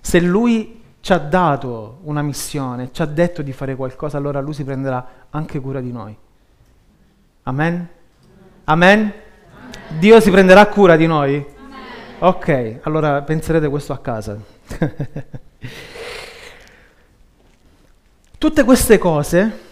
Se 0.00 0.20
Lui 0.20 0.80
ci 1.00 1.12
ha 1.12 1.18
dato 1.18 1.98
una 2.02 2.22
missione, 2.22 2.90
ci 2.92 3.02
ha 3.02 3.06
detto 3.06 3.42
di 3.42 3.52
fare 3.52 3.74
qualcosa, 3.74 4.18
allora 4.18 4.38
Lui 4.38 4.54
si 4.54 4.62
prenderà 4.62 5.04
anche 5.30 5.58
cura 5.58 5.80
di 5.80 5.90
noi. 5.90 6.16
Amen? 7.42 7.88
Amen? 8.62 9.12
Dio 9.98 10.20
si 10.20 10.30
prenderà 10.30 10.64
cura 10.68 10.94
di 10.94 11.08
noi? 11.08 11.34
Amen. 11.34 11.80
Ok, 12.20 12.78
allora 12.82 13.22
penserete 13.22 13.68
questo 13.68 13.92
a 13.92 13.98
casa. 13.98 14.54
Tutte 18.38 18.64
queste 18.64 18.98
cose 18.98 19.64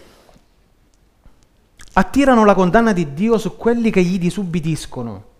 attirano 1.93 2.43
la 2.45 2.53
condanna 2.55 2.93
di 2.93 3.13
Dio 3.13 3.37
su 3.37 3.55
quelli 3.57 3.91
che 3.91 4.01
gli 4.01 4.17
disubbidiscono. 4.19 5.33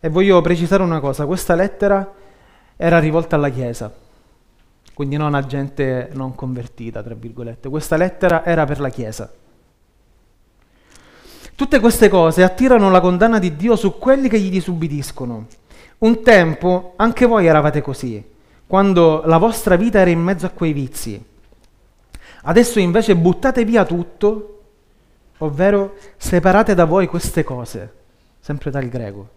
E 0.00 0.08
voglio 0.08 0.40
precisare 0.40 0.82
una 0.82 1.00
cosa, 1.00 1.26
questa 1.26 1.54
lettera 1.54 2.12
era 2.76 2.98
rivolta 2.98 3.36
alla 3.36 3.48
Chiesa, 3.48 3.92
quindi 4.92 5.16
non 5.16 5.34
a 5.34 5.44
gente 5.46 6.10
non 6.12 6.34
convertita, 6.34 7.02
tra 7.02 7.14
virgolette. 7.14 7.68
Questa 7.68 7.96
lettera 7.96 8.44
era 8.44 8.64
per 8.64 8.80
la 8.80 8.90
Chiesa. 8.90 9.32
Tutte 11.56 11.80
queste 11.80 12.08
cose 12.08 12.42
attirano 12.42 12.90
la 12.90 13.00
condanna 13.00 13.38
di 13.38 13.54
Dio 13.56 13.76
su 13.76 13.98
quelli 13.98 14.28
che 14.28 14.40
gli 14.40 14.50
disubbidiscono. 14.50 15.46
Un 15.98 16.22
tempo 16.22 16.94
anche 16.96 17.26
voi 17.26 17.46
eravate 17.46 17.80
così, 17.80 18.22
quando 18.74 19.22
la 19.26 19.38
vostra 19.38 19.76
vita 19.76 20.00
era 20.00 20.10
in 20.10 20.18
mezzo 20.18 20.46
a 20.46 20.48
quei 20.48 20.72
vizi. 20.72 21.24
Adesso 22.42 22.80
invece 22.80 23.14
buttate 23.14 23.64
via 23.64 23.84
tutto 23.84 24.62
ovvero 25.38 25.94
separate 26.16 26.74
da 26.74 26.84
voi 26.84 27.06
queste 27.06 27.44
cose, 27.44 27.92
sempre 28.40 28.72
dal 28.72 28.88
greco. 28.88 29.28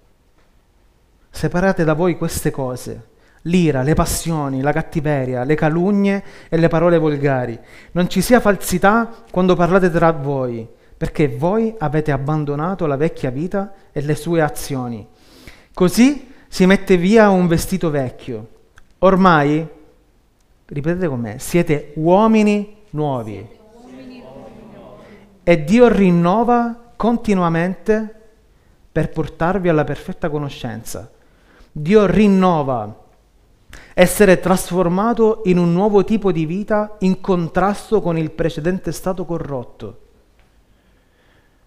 Separate 1.30 1.84
da 1.84 1.94
voi 1.94 2.18
queste 2.18 2.50
cose, 2.50 3.10
l'ira, 3.42 3.84
le 3.84 3.94
passioni, 3.94 4.62
la 4.62 4.72
cattiveria, 4.72 5.44
le 5.44 5.54
calunnie 5.54 6.24
e 6.50 6.58
le 6.58 6.68
parole 6.68 6.98
volgari. 6.98 7.60
Non 7.92 8.10
ci 8.10 8.22
sia 8.22 8.40
falsità 8.40 9.24
quando 9.30 9.56
parlate 9.56 9.92
tra 9.92 10.12
voi, 10.14 10.68
perché 10.98 11.28
voi 11.28 11.76
avete 11.78 12.12
abbandonato 12.12 12.88
la 12.88 12.98
vecchia 12.98 13.30
vita 13.30 13.72
e 13.92 14.02
le 14.02 14.16
sue 14.16 14.42
azioni. 14.42 15.08
Così 15.76 16.34
si 16.48 16.66
mette 16.66 16.98
via 16.98 17.30
un 17.30 17.46
vestito 17.46 17.92
vecchio. 17.92 18.56
Ormai, 19.00 19.68
ripetete 20.66 21.08
con 21.08 21.20
me, 21.20 21.40
siete 21.40 21.94
uomini 21.96 22.76
nuovi 22.92 23.56
e 25.44 25.64
Dio 25.64 25.88
rinnova 25.88 26.92
continuamente 26.96 28.14
per 28.92 29.10
portarvi 29.12 29.70
alla 29.70 29.84
perfetta 29.84 30.30
conoscenza. 30.30 31.10
Dio 31.72 32.06
rinnova 32.06 33.06
essere 33.94 34.40
trasformato 34.40 35.42
in 35.46 35.58
un 35.58 35.72
nuovo 35.72 36.04
tipo 36.04 36.32
di 36.32 36.46
vita 36.46 36.96
in 37.00 37.22
contrasto 37.22 38.02
con 38.02 38.18
il 38.18 38.32
precedente 38.32 38.92
stato 38.92 39.26
corrotto. 39.26 40.00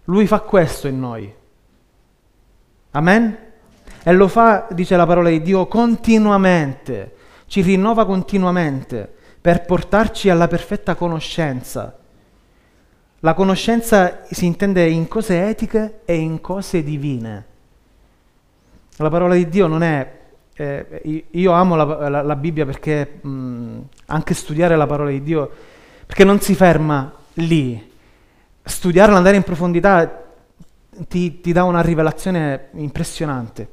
Lui 0.05 0.27
fa 0.27 0.41
questo 0.41 0.87
in 0.87 0.99
noi. 0.99 1.33
Amen? 2.91 3.37
E 4.03 4.11
lo 4.13 4.27
fa, 4.27 4.67
dice 4.71 4.95
la 4.95 5.05
parola 5.05 5.29
di 5.29 5.41
Dio, 5.41 5.67
continuamente, 5.67 7.15
ci 7.51 7.59
rinnova 7.59 8.05
continuamente 8.05 9.11
per 9.41 9.65
portarci 9.65 10.29
alla 10.29 10.47
perfetta 10.47 10.95
conoscenza 10.95 11.99
la 13.23 13.35
conoscenza 13.35 14.21
si 14.31 14.47
intende 14.47 14.87
in 14.87 15.07
cose 15.07 15.47
etiche 15.47 16.01
e 16.05 16.15
in 16.15 16.41
cose 16.41 16.83
divine. 16.83 17.45
La 18.97 19.09
parola 19.09 19.35
di 19.35 19.47
Dio 19.47 19.67
non 19.67 19.83
è... 19.83 20.19
Eh, 20.53 21.25
io 21.29 21.51
amo 21.51 21.75
la, 21.75 22.09
la, 22.09 22.21
la 22.23 22.35
Bibbia 22.35 22.65
perché 22.65 23.19
mh, 23.21 23.79
anche 24.07 24.33
studiare 24.33 24.75
la 24.75 24.87
parola 24.87 25.11
di 25.11 25.21
Dio, 25.21 25.51
perché 26.03 26.23
non 26.23 26.39
si 26.41 26.55
ferma 26.55 27.13
lì. 27.33 27.91
Studiarla, 28.63 29.17
andare 29.17 29.35
in 29.35 29.43
profondità 29.43 30.23
ti, 31.07 31.41
ti 31.41 31.51
dà 31.51 31.63
una 31.63 31.81
rivelazione 31.81 32.69
impressionante. 32.73 33.69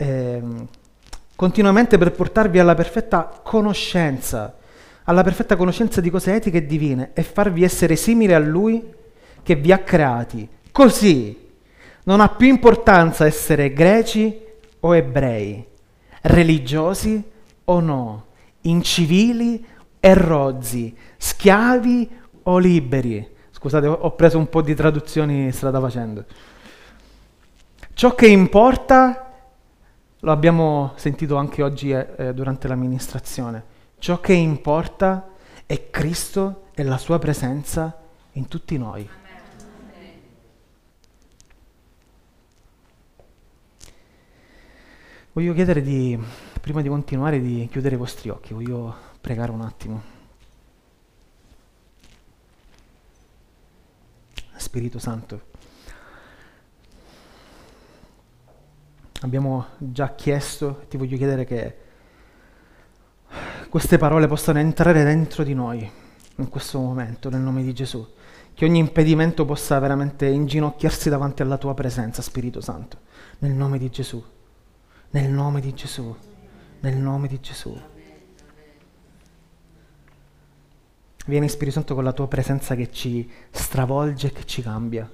Eh, 0.00 0.42
continuamente 1.36 1.98
per 1.98 2.12
portarvi 2.12 2.58
alla 2.58 2.74
perfetta 2.74 3.40
conoscenza 3.42 4.54
alla 5.08 5.22
perfetta 5.22 5.56
conoscenza 5.56 6.00
di 6.02 6.10
cose 6.10 6.34
etiche 6.34 6.58
e 6.58 6.66
divine 6.66 7.10
e 7.14 7.22
farvi 7.22 7.64
essere 7.64 7.96
simili 7.96 8.34
a 8.34 8.38
Lui 8.38 8.94
che 9.42 9.54
vi 9.54 9.72
ha 9.72 9.78
creati. 9.78 10.46
Così 10.70 11.46
non 12.04 12.20
ha 12.20 12.28
più 12.28 12.46
importanza 12.46 13.24
essere 13.24 13.72
greci 13.72 14.38
o 14.80 14.94
ebrei, 14.94 15.64
religiosi 16.22 17.22
o 17.64 17.80
no, 17.80 18.26
incivili 18.62 19.64
e 19.98 20.14
rozzi, 20.14 20.94
schiavi 21.16 22.08
o 22.42 22.58
liberi. 22.58 23.26
Scusate, 23.50 23.86
ho 23.86 24.14
preso 24.14 24.36
un 24.36 24.48
po' 24.50 24.60
di 24.60 24.74
traduzioni 24.74 25.50
strada 25.52 25.80
facendo. 25.80 26.24
Ciò 27.94 28.14
che 28.14 28.28
importa, 28.28 29.27
lo 30.20 30.32
abbiamo 30.32 30.92
sentito 30.96 31.36
anche 31.36 31.62
oggi 31.62 31.90
eh, 31.90 32.06
eh 32.16 32.34
durante 32.34 32.68
l'amministrazione, 32.68 33.76
Ciò 33.98 34.20
che 34.20 34.32
importa 34.32 35.28
è 35.66 35.90
Cristo 35.90 36.68
e 36.72 36.84
la 36.84 36.98
sua 36.98 37.18
presenza 37.18 38.00
in 38.32 38.46
tutti 38.46 38.78
noi. 38.78 39.08
Voglio 45.32 45.52
chiedere 45.52 45.82
di, 45.82 46.18
prima 46.60 46.80
di 46.80 46.88
continuare, 46.88 47.40
di 47.40 47.68
chiudere 47.70 47.96
i 47.96 47.98
vostri 47.98 48.28
occhi, 48.28 48.54
voglio 48.54 48.94
pregare 49.20 49.50
un 49.50 49.62
attimo. 49.62 50.02
Spirito 54.56 55.00
Santo, 55.00 55.42
abbiamo 59.20 59.66
già 59.78 60.14
chiesto, 60.14 60.84
ti 60.88 60.96
voglio 60.96 61.16
chiedere 61.16 61.44
che 61.44 61.76
queste 63.68 63.98
parole 63.98 64.26
possano 64.26 64.58
entrare 64.58 65.04
dentro 65.04 65.42
di 65.42 65.54
noi 65.54 65.90
in 66.36 66.48
questo 66.48 66.78
momento, 66.78 67.28
nel 67.30 67.40
nome 67.40 67.62
di 67.62 67.72
Gesù. 67.72 68.06
Che 68.54 68.64
ogni 68.64 68.78
impedimento 68.78 69.44
possa 69.44 69.78
veramente 69.78 70.26
inginocchiarsi 70.26 71.08
davanti 71.08 71.42
alla 71.42 71.58
tua 71.58 71.74
presenza, 71.74 72.22
Spirito 72.22 72.60
Santo, 72.60 72.98
nel 73.38 73.52
nome 73.52 73.78
di 73.78 73.88
Gesù, 73.88 74.22
nel 75.10 75.30
nome 75.30 75.60
di 75.60 75.74
Gesù, 75.74 76.14
nel 76.80 76.96
nome 76.96 77.28
di 77.28 77.40
Gesù. 77.40 77.78
Vieni 81.26 81.48
Spirito 81.48 81.76
Santo 81.76 81.94
con 81.94 82.04
la 82.04 82.12
tua 82.12 82.26
presenza 82.26 82.74
che 82.74 82.90
ci 82.90 83.30
stravolge 83.50 84.28
e 84.28 84.32
che 84.32 84.44
ci 84.44 84.62
cambia. 84.62 85.08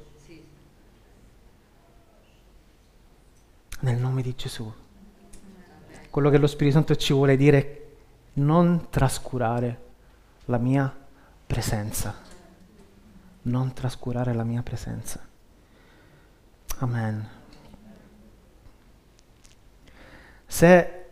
Nel 3.84 3.98
nome 3.98 4.22
di 4.22 4.34
Gesù. 4.34 4.72
Quello 6.08 6.30
che 6.30 6.38
lo 6.38 6.46
Spirito 6.46 6.76
Santo 6.76 6.96
ci 6.96 7.12
vuole 7.12 7.36
dire 7.36 7.58
è 7.58 7.82
non 8.34 8.86
trascurare 8.88 9.82
la 10.46 10.56
mia 10.56 10.90
presenza. 11.46 12.14
Non 13.42 13.74
trascurare 13.74 14.32
la 14.32 14.42
mia 14.42 14.62
presenza. 14.62 15.20
Amen. 16.78 17.28
Se 20.46 21.04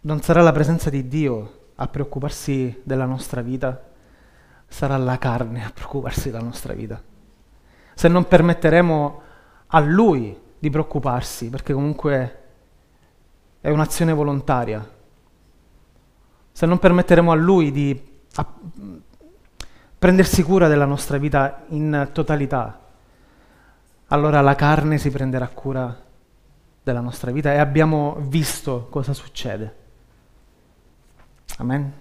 non 0.00 0.22
sarà 0.22 0.40
la 0.40 0.52
presenza 0.52 0.88
di 0.88 1.06
Dio 1.06 1.72
a 1.74 1.86
preoccuparsi 1.88 2.80
della 2.84 3.04
nostra 3.04 3.42
vita, 3.42 3.86
sarà 4.66 4.96
la 4.96 5.18
carne 5.18 5.62
a 5.62 5.70
preoccuparsi 5.70 6.30
della 6.30 6.42
nostra 6.42 6.72
vita. 6.72 7.02
Se 7.92 8.08
non 8.08 8.26
permetteremo 8.26 9.22
a 9.66 9.80
Lui 9.80 10.40
di 10.64 10.70
preoccuparsi, 10.70 11.50
perché 11.50 11.74
comunque 11.74 12.42
è 13.60 13.68
un'azione 13.68 14.14
volontaria. 14.14 14.88
Se 16.52 16.66
non 16.66 16.78
permetteremo 16.78 17.30
a 17.30 17.34
Lui 17.34 17.70
di 17.70 18.02
a, 18.36 18.54
prendersi 19.98 20.42
cura 20.42 20.66
della 20.66 20.86
nostra 20.86 21.18
vita 21.18 21.64
in 21.68 22.08
totalità, 22.12 22.80
allora 24.08 24.40
la 24.40 24.54
carne 24.54 24.96
si 24.96 25.10
prenderà 25.10 25.48
cura 25.48 26.02
della 26.82 27.00
nostra 27.00 27.30
vita 27.30 27.52
e 27.52 27.58
abbiamo 27.58 28.16
visto 28.20 28.86
cosa 28.88 29.12
succede. 29.12 29.82
Amen. 31.58 31.92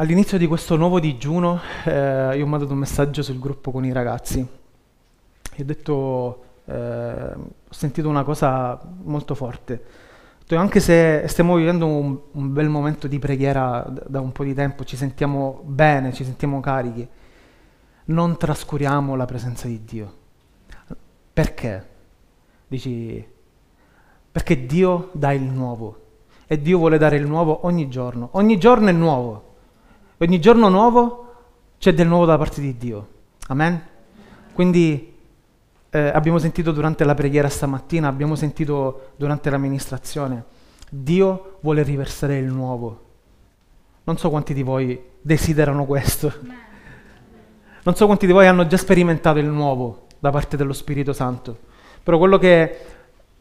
All'inizio 0.00 0.38
di 0.38 0.46
questo 0.46 0.76
nuovo 0.76 1.00
digiuno 1.00 1.60
eh, 1.84 2.36
io 2.36 2.44
ho 2.44 2.46
mandato 2.46 2.72
un 2.72 2.78
messaggio 2.78 3.20
sul 3.20 3.40
gruppo 3.40 3.72
con 3.72 3.84
i 3.84 3.90
ragazzi 3.90 4.38
e 4.38 5.60
ho 5.60 5.64
detto, 5.64 6.44
eh, 6.66 7.32
ho 7.34 7.68
sentito 7.68 8.08
una 8.08 8.22
cosa 8.22 8.80
molto 9.02 9.34
forte. 9.34 9.82
Detto, 10.38 10.54
anche 10.54 10.78
se 10.78 11.24
stiamo 11.26 11.56
vivendo 11.56 11.88
un, 11.88 12.16
un, 12.30 12.52
bel 12.52 12.68
momento 12.68 13.08
di 13.08 13.18
preghiera 13.18 13.84
da, 13.88 14.04
da 14.06 14.20
un 14.20 14.30
po' 14.30 14.44
di 14.44 14.54
tempo, 14.54 14.84
ci 14.84 14.94
sentiamo 14.94 15.62
bene, 15.64 16.12
ci 16.12 16.22
sentiamo 16.22 16.60
carichi, 16.60 17.08
non 18.04 18.36
trascuriamo 18.36 19.16
la 19.16 19.24
presenza 19.24 19.66
di 19.66 19.82
Dio. 19.84 20.14
Perché? 21.32 21.88
Dici, 22.68 23.26
perché 24.30 24.64
Dio 24.64 25.10
dà 25.10 25.32
il 25.32 25.42
nuovo 25.42 26.02
e 26.46 26.62
Dio 26.62 26.78
vuole 26.78 26.98
dare 26.98 27.16
il 27.16 27.26
nuovo 27.26 27.66
ogni 27.66 27.88
giorno. 27.88 28.28
Ogni 28.34 28.58
giorno 28.58 28.90
è 28.90 28.92
nuovo. 28.92 29.46
Ogni 30.20 30.40
giorno 30.40 30.68
nuovo 30.68 31.26
c'è 31.78 31.94
del 31.94 32.08
nuovo 32.08 32.24
da 32.24 32.36
parte 32.36 32.60
di 32.60 32.76
Dio. 32.76 33.08
Amen? 33.46 33.80
Quindi 34.52 35.14
eh, 35.90 36.08
abbiamo 36.12 36.38
sentito 36.38 36.72
durante 36.72 37.04
la 37.04 37.14
preghiera 37.14 37.48
stamattina, 37.48 38.08
abbiamo 38.08 38.34
sentito 38.34 39.10
durante 39.14 39.48
l'amministrazione, 39.48 40.44
Dio 40.90 41.58
vuole 41.60 41.84
riversare 41.84 42.36
il 42.36 42.46
nuovo. 42.46 43.04
Non 44.02 44.18
so 44.18 44.28
quanti 44.28 44.54
di 44.54 44.64
voi 44.64 45.00
desiderano 45.20 45.84
questo. 45.84 46.32
Non 47.84 47.94
so 47.94 48.06
quanti 48.06 48.26
di 48.26 48.32
voi 48.32 48.48
hanno 48.48 48.66
già 48.66 48.76
sperimentato 48.76 49.38
il 49.38 49.46
nuovo 49.46 50.06
da 50.18 50.30
parte 50.30 50.56
dello 50.56 50.72
Spirito 50.72 51.12
Santo. 51.12 51.56
Però 52.02 52.18
quello 52.18 52.38
che 52.38 52.78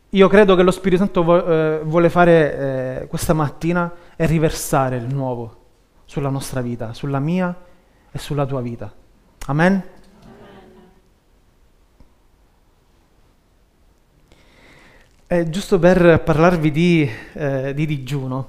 io 0.08 0.28
credo 0.28 0.54
che 0.54 0.62
lo 0.62 0.70
Spirito 0.72 1.04
Santo 1.04 1.24
vo- 1.24 1.44
eh, 1.44 1.82
vuole 1.84 2.12
fare 2.12 3.02
eh, 3.02 3.08
questa 3.08 3.34
mattina 3.34 3.92
è 4.16 4.28
riversare 4.28 4.98
il 4.98 5.12
nuovo 5.12 5.57
sulla 6.08 6.30
nostra 6.30 6.62
vita, 6.62 6.93
sulla 6.93 7.20
mia 7.20 7.56
e 8.10 8.17
sulla 8.17 8.46
tua 8.46 8.62
vita. 8.62 8.91
Amen? 9.48 9.84
Eh, 15.28 15.50
giusto 15.50 15.78
per 15.78 16.24
parlarvi 16.24 16.72
di, 16.72 17.12
eh, 17.34 17.74
di 17.74 17.86
digiuno, 17.86 18.48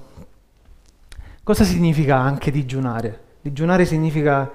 cosa 1.42 1.64
significa 1.64 2.16
anche 2.16 2.52
digiunare? 2.52 3.24
Digiunare 3.40 3.84
significa 3.84 4.48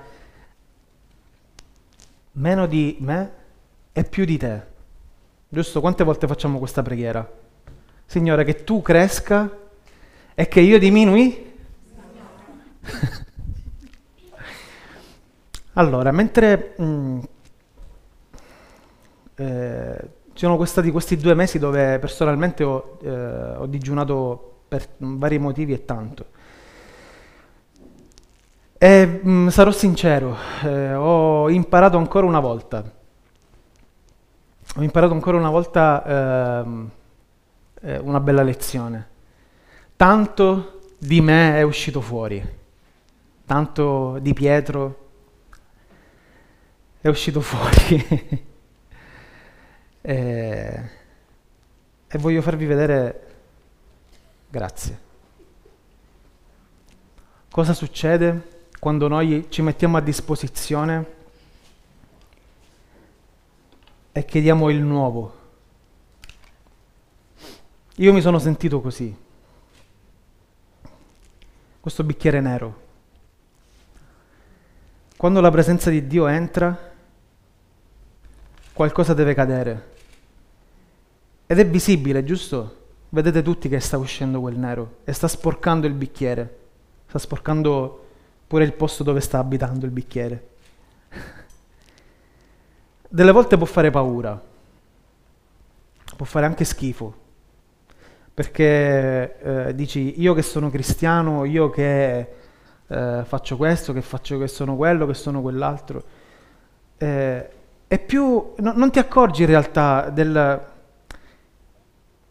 meno 2.31 2.65
di 2.65 2.95
me 3.01 3.31
e 3.91 4.05
più 4.05 4.23
di 4.23 4.37
te. 4.37 4.61
Giusto? 5.49 5.81
Quante 5.81 6.05
volte 6.05 6.25
facciamo 6.25 6.59
questa 6.59 6.81
preghiera? 6.81 7.29
Signore, 8.05 8.45
che 8.45 8.63
tu 8.63 8.81
cresca 8.81 9.59
e 10.33 10.47
che 10.47 10.61
io 10.61 10.79
diminui? 10.79 11.52
Allora, 15.73 16.11
mentre 16.11 16.75
mh, 16.77 16.83
mm, 16.83 17.19
eh, 19.35 20.09
ci 20.33 20.45
sono 20.45 20.63
stati 20.65 20.91
questi 20.91 21.17
due 21.17 21.33
mesi 21.33 21.59
dove 21.59 21.99
personalmente 21.99 22.63
ho, 22.63 22.97
eh, 23.01 23.55
ho 23.57 23.65
digiunato 23.67 24.61
per 24.67 24.87
vari 24.97 25.37
motivi 25.37 25.73
e 25.73 25.85
tanto. 25.85 26.25
E 28.77 29.05
mh, 29.05 29.29
mm, 29.29 29.47
sarò 29.47 29.71
sincero, 29.71 30.35
eh, 30.63 30.93
ho 30.93 31.49
imparato 31.49 31.97
ancora 31.97 32.25
una 32.25 32.39
volta. 32.39 32.83
Ho 34.75 34.81
imparato 34.81 35.13
ancora 35.13 35.37
una 35.37 35.51
volta 35.51 36.61
ehm, 36.63 36.89
eh, 37.81 37.97
una 37.99 38.19
bella 38.19 38.41
lezione. 38.41 39.07
Tanto 39.95 40.79
di 40.97 41.21
me 41.21 41.57
è 41.57 41.61
uscito 41.61 42.01
fuori 42.01 42.61
tanto 43.45 44.19
di 44.19 44.33
Pietro 44.33 45.09
è 47.01 47.07
uscito 47.09 47.41
fuori. 47.41 48.45
e, 50.01 50.89
e 52.07 52.17
voglio 52.17 52.41
farvi 52.41 52.65
vedere, 52.65 53.27
grazie, 54.49 54.99
cosa 57.49 57.73
succede 57.73 58.51
quando 58.79 59.07
noi 59.07 59.47
ci 59.49 59.61
mettiamo 59.61 59.97
a 59.97 60.01
disposizione 60.01 61.05
e 64.11 64.25
chiediamo 64.25 64.69
il 64.69 64.81
nuovo. 64.81 65.41
Io 67.97 68.13
mi 68.13 68.21
sono 68.21 68.39
sentito 68.39 68.81
così, 68.81 69.15
questo 71.79 72.03
bicchiere 72.03 72.39
nero. 72.39 72.82
Quando 75.23 75.39
la 75.39 75.51
presenza 75.51 75.89
di 75.89 76.05
Dio 76.05 76.27
entra, 76.27 76.77
qualcosa 78.73 79.13
deve 79.13 79.33
cadere. 79.33 79.91
Ed 81.45 81.59
è 81.59 81.65
visibile, 81.65 82.25
giusto? 82.25 82.87
Vedete 83.07 83.41
tutti 83.41 83.69
che 83.69 83.79
sta 83.79 83.97
uscendo 83.97 84.41
quel 84.41 84.57
nero 84.57 84.97
e 85.05 85.13
sta 85.13 85.29
sporcando 85.29 85.87
il 85.87 85.93
bicchiere. 85.93 86.57
Sta 87.07 87.19
sporcando 87.19 88.05
pure 88.45 88.65
il 88.65 88.73
posto 88.73 89.03
dove 89.03 89.21
sta 89.21 89.39
abitando 89.39 89.85
il 89.85 89.93
bicchiere. 89.93 90.47
Delle 93.07 93.31
volte 93.31 93.55
può 93.55 93.65
fare 93.65 93.91
paura, 93.91 94.43
può 96.17 96.25
fare 96.25 96.45
anche 96.45 96.65
schifo, 96.65 97.15
perché 98.33 99.39
eh, 99.39 99.73
dici 99.73 100.19
io 100.19 100.33
che 100.33 100.41
sono 100.41 100.69
cristiano, 100.69 101.45
io 101.45 101.69
che 101.69 102.42
eh, 102.87 103.23
faccio 103.25 103.57
questo, 103.57 103.93
che 103.93 104.01
faccio 104.01 104.37
che 104.37 104.47
sono 104.47 104.75
quello, 104.75 105.05
che 105.05 105.13
sono 105.13 105.41
quell'altro. 105.41 106.03
Eh, 106.97 107.49
è 107.87 107.99
più, 107.99 108.53
no, 108.57 108.73
non 108.75 108.91
ti 108.91 108.99
accorgi 108.99 109.43
in 109.43 109.47
realtà 109.47 110.09
del, 110.09 110.61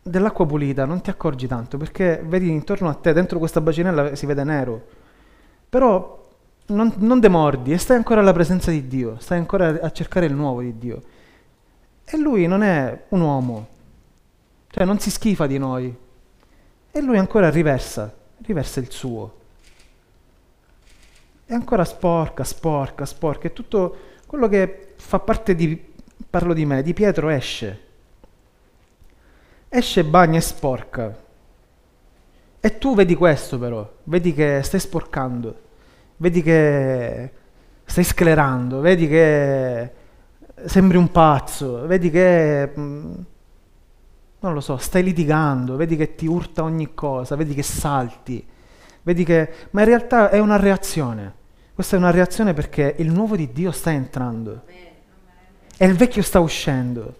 dell'acqua 0.02 0.46
pulita, 0.46 0.84
non 0.84 1.00
ti 1.00 1.10
accorgi 1.10 1.46
tanto 1.46 1.76
perché 1.78 2.22
vedi 2.24 2.50
intorno 2.50 2.88
a 2.88 2.94
te, 2.94 3.12
dentro 3.12 3.38
questa 3.38 3.60
bacinella 3.60 4.14
si 4.14 4.26
vede 4.26 4.44
nero, 4.44 4.86
però 5.68 6.20
non, 6.66 6.92
non 6.98 7.20
demordi 7.20 7.72
e 7.72 7.78
stai 7.78 7.96
ancora 7.96 8.20
alla 8.20 8.32
presenza 8.32 8.70
di 8.70 8.86
Dio, 8.88 9.16
stai 9.20 9.38
ancora 9.38 9.78
a 9.80 9.90
cercare 9.90 10.26
il 10.26 10.34
nuovo 10.34 10.60
di 10.60 10.76
Dio. 10.78 11.02
E 12.04 12.18
lui 12.18 12.46
non 12.46 12.62
è 12.62 13.04
un 13.08 13.20
uomo, 13.20 13.68
cioè 14.68 14.84
non 14.84 14.98
si 14.98 15.10
schifa 15.10 15.46
di 15.46 15.58
noi, 15.58 15.96
e 16.90 17.00
lui 17.00 17.18
ancora 17.18 17.48
riversa, 17.48 18.12
riversa 18.42 18.80
il 18.80 18.90
suo 18.90 19.40
è 21.52 21.54
ancora 21.54 21.84
sporca, 21.84 22.44
sporca, 22.44 23.04
sporca, 23.04 23.46
e 23.46 23.52
tutto 23.52 23.96
quello 24.26 24.48
che 24.48 24.94
fa 24.96 25.18
parte 25.18 25.54
di, 25.54 25.78
parlo 26.30 26.54
di 26.54 26.64
me, 26.64 26.82
di 26.82 26.94
Pietro 26.94 27.28
esce. 27.28 27.80
Esce, 29.68 30.02
bagna 30.04 30.38
e 30.38 30.40
sporca. 30.40 31.14
E 32.58 32.78
tu 32.78 32.94
vedi 32.94 33.14
questo 33.14 33.58
però, 33.58 33.86
vedi 34.04 34.32
che 34.32 34.62
stai 34.62 34.80
sporcando, 34.80 35.60
vedi 36.16 36.40
che 36.40 37.32
stai 37.84 38.04
sclerando, 38.04 38.80
vedi 38.80 39.06
che 39.06 39.92
sembri 40.64 40.96
un 40.96 41.10
pazzo, 41.10 41.86
vedi 41.86 42.10
che, 42.10 42.72
mm, 42.78 43.12
non 44.40 44.54
lo 44.54 44.60
so, 44.60 44.78
stai 44.78 45.02
litigando, 45.02 45.76
vedi 45.76 45.96
che 45.96 46.14
ti 46.14 46.26
urta 46.26 46.62
ogni 46.62 46.94
cosa, 46.94 47.36
vedi 47.36 47.52
che 47.52 47.62
salti, 47.62 48.42
vedi 49.02 49.22
che... 49.24 49.52
ma 49.72 49.80
in 49.82 49.86
realtà 49.86 50.30
è 50.30 50.38
una 50.38 50.56
reazione. 50.56 51.40
Questa 51.82 51.98
è 51.98 52.04
una 52.06 52.12
reazione 52.16 52.54
perché 52.54 52.94
il 52.98 53.10
nuovo 53.10 53.34
di 53.34 53.50
Dio 53.50 53.72
sta 53.72 53.90
entrando 53.90 54.62
e 55.76 55.84
il 55.84 55.96
vecchio 55.96 56.22
sta 56.22 56.38
uscendo. 56.38 57.16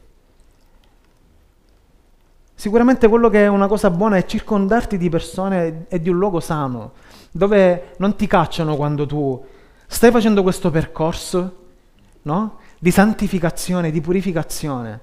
Sicuramente 2.54 3.08
quello 3.08 3.28
che 3.28 3.42
è 3.42 3.48
una 3.48 3.66
cosa 3.66 3.90
buona 3.90 4.18
è 4.18 4.24
circondarti 4.24 4.98
di 4.98 5.08
persone 5.08 5.86
e 5.88 6.00
di 6.00 6.10
un 6.10 6.16
luogo 6.16 6.38
sano, 6.38 6.92
dove 7.32 7.94
non 7.96 8.14
ti 8.14 8.28
cacciano 8.28 8.76
quando 8.76 9.04
tu 9.04 9.44
stai 9.88 10.12
facendo 10.12 10.44
questo 10.44 10.70
percorso 10.70 11.56
no? 12.22 12.58
di 12.78 12.92
santificazione, 12.92 13.90
di 13.90 14.00
purificazione. 14.00 15.00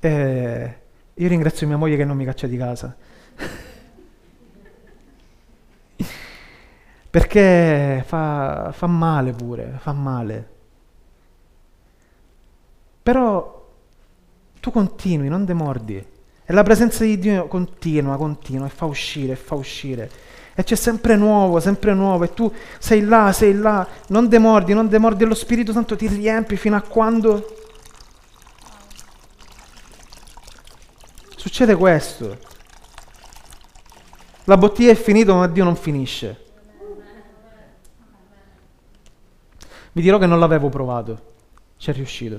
E 0.00 0.78
io 1.14 1.28
ringrazio 1.28 1.66
mia 1.66 1.78
moglie 1.78 1.96
che 1.96 2.04
non 2.04 2.18
mi 2.18 2.26
caccia 2.26 2.46
di 2.46 2.58
casa. 2.58 2.94
Perché 7.16 8.04
fa, 8.06 8.72
fa 8.74 8.86
male 8.86 9.32
pure, 9.32 9.78
fa 9.80 9.94
male. 9.94 10.48
Però 13.02 13.66
tu 14.60 14.70
continui, 14.70 15.30
non 15.30 15.46
demordi. 15.46 15.96
E 15.96 16.52
la 16.52 16.62
presenza 16.62 17.04
di 17.04 17.18
Dio 17.18 17.46
continua, 17.46 18.18
continua, 18.18 18.66
e 18.66 18.68
fa 18.68 18.84
uscire, 18.84 19.32
e 19.32 19.36
fa 19.36 19.54
uscire. 19.54 20.10
E 20.54 20.62
c'è 20.62 20.74
sempre 20.74 21.16
nuovo, 21.16 21.58
sempre 21.58 21.94
nuovo, 21.94 22.24
e 22.24 22.34
tu 22.34 22.52
sei 22.78 23.02
là, 23.02 23.32
sei 23.32 23.54
là, 23.54 23.88
non 24.08 24.28
demordi, 24.28 24.74
non 24.74 24.86
demordi, 24.86 25.24
e 25.24 25.26
lo 25.26 25.34
Spirito 25.34 25.72
Santo 25.72 25.96
ti 25.96 26.08
riempie 26.08 26.58
fino 26.58 26.76
a 26.76 26.82
quando 26.82 27.56
succede 31.34 31.74
questo. 31.76 32.36
La 34.44 34.58
bottiglia 34.58 34.90
è 34.90 34.96
finita, 34.96 35.32
ma 35.32 35.46
Dio 35.46 35.64
non 35.64 35.76
finisce. 35.76 36.44
Vi 39.96 40.02
dirò 40.02 40.18
che 40.18 40.26
non 40.26 40.38
l'avevo 40.38 40.68
provato, 40.68 41.36
ci 41.78 41.88
è 41.88 41.94
riuscito. 41.94 42.38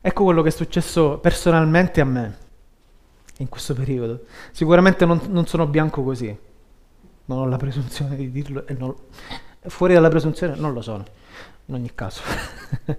Ecco 0.00 0.24
quello 0.24 0.42
che 0.42 0.48
è 0.48 0.50
successo 0.50 1.18
personalmente 1.18 2.00
a 2.00 2.04
me 2.04 2.36
in 3.36 3.48
questo 3.48 3.74
periodo. 3.74 4.24
Sicuramente 4.50 5.04
non, 5.06 5.20
non 5.28 5.46
sono 5.46 5.68
bianco 5.68 6.02
così, 6.02 6.36
non 7.26 7.38
ho 7.38 7.46
la 7.46 7.58
presunzione 7.58 8.16
di 8.16 8.32
dirlo, 8.32 8.66
e 8.66 8.74
non, 8.74 8.92
fuori 9.60 9.94
dalla 9.94 10.08
presunzione 10.08 10.56
non 10.56 10.72
lo 10.72 10.82
sono, 10.82 11.04
in 11.66 11.74
ogni 11.76 11.94
caso. 11.94 12.22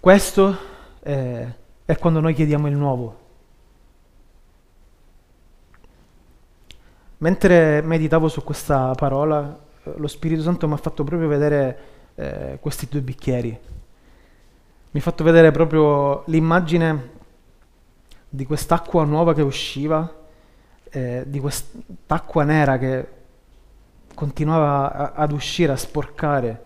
Questo 0.00 0.56
è, 1.00 1.46
è 1.84 1.98
quando 1.98 2.20
noi 2.20 2.32
chiediamo 2.32 2.66
il 2.66 2.76
nuovo. 2.76 3.24
Mentre 7.18 7.80
meditavo 7.82 8.28
su 8.28 8.44
questa 8.44 8.92
parola, 8.92 9.58
eh, 9.84 9.94
lo 9.96 10.06
Spirito 10.06 10.42
Santo 10.42 10.68
mi 10.68 10.74
ha 10.74 10.78
fatto 10.78 11.02
proprio 11.02 11.28
vedere 11.28 11.78
eh, 12.14 12.58
questi 12.60 12.86
due 12.90 13.00
bicchieri. 13.00 13.58
Mi 14.90 15.00
ha 15.00 15.02
fatto 15.02 15.24
vedere 15.24 15.50
proprio 15.50 16.24
l'immagine 16.26 17.10
di 18.28 18.44
quest'acqua 18.44 19.04
nuova 19.04 19.32
che 19.32 19.40
usciva, 19.40 20.14
eh, 20.90 21.24
di 21.26 21.40
quest'acqua 21.40 22.44
nera 22.44 22.76
che 22.76 23.08
continuava 24.14 24.92
a, 24.92 25.12
ad 25.14 25.32
uscire, 25.32 25.72
a 25.72 25.76
sporcare. 25.76 26.64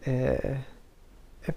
Eh, 0.00 0.56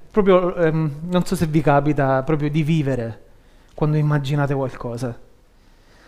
proprio, 0.10 0.56
ehm, 0.56 1.02
non 1.02 1.24
so 1.24 1.36
se 1.36 1.46
vi 1.46 1.62
capita 1.62 2.24
proprio 2.24 2.50
di 2.50 2.64
vivere 2.64 3.28
quando 3.76 3.98
immaginate 3.98 4.56
qualcosa. 4.56 5.18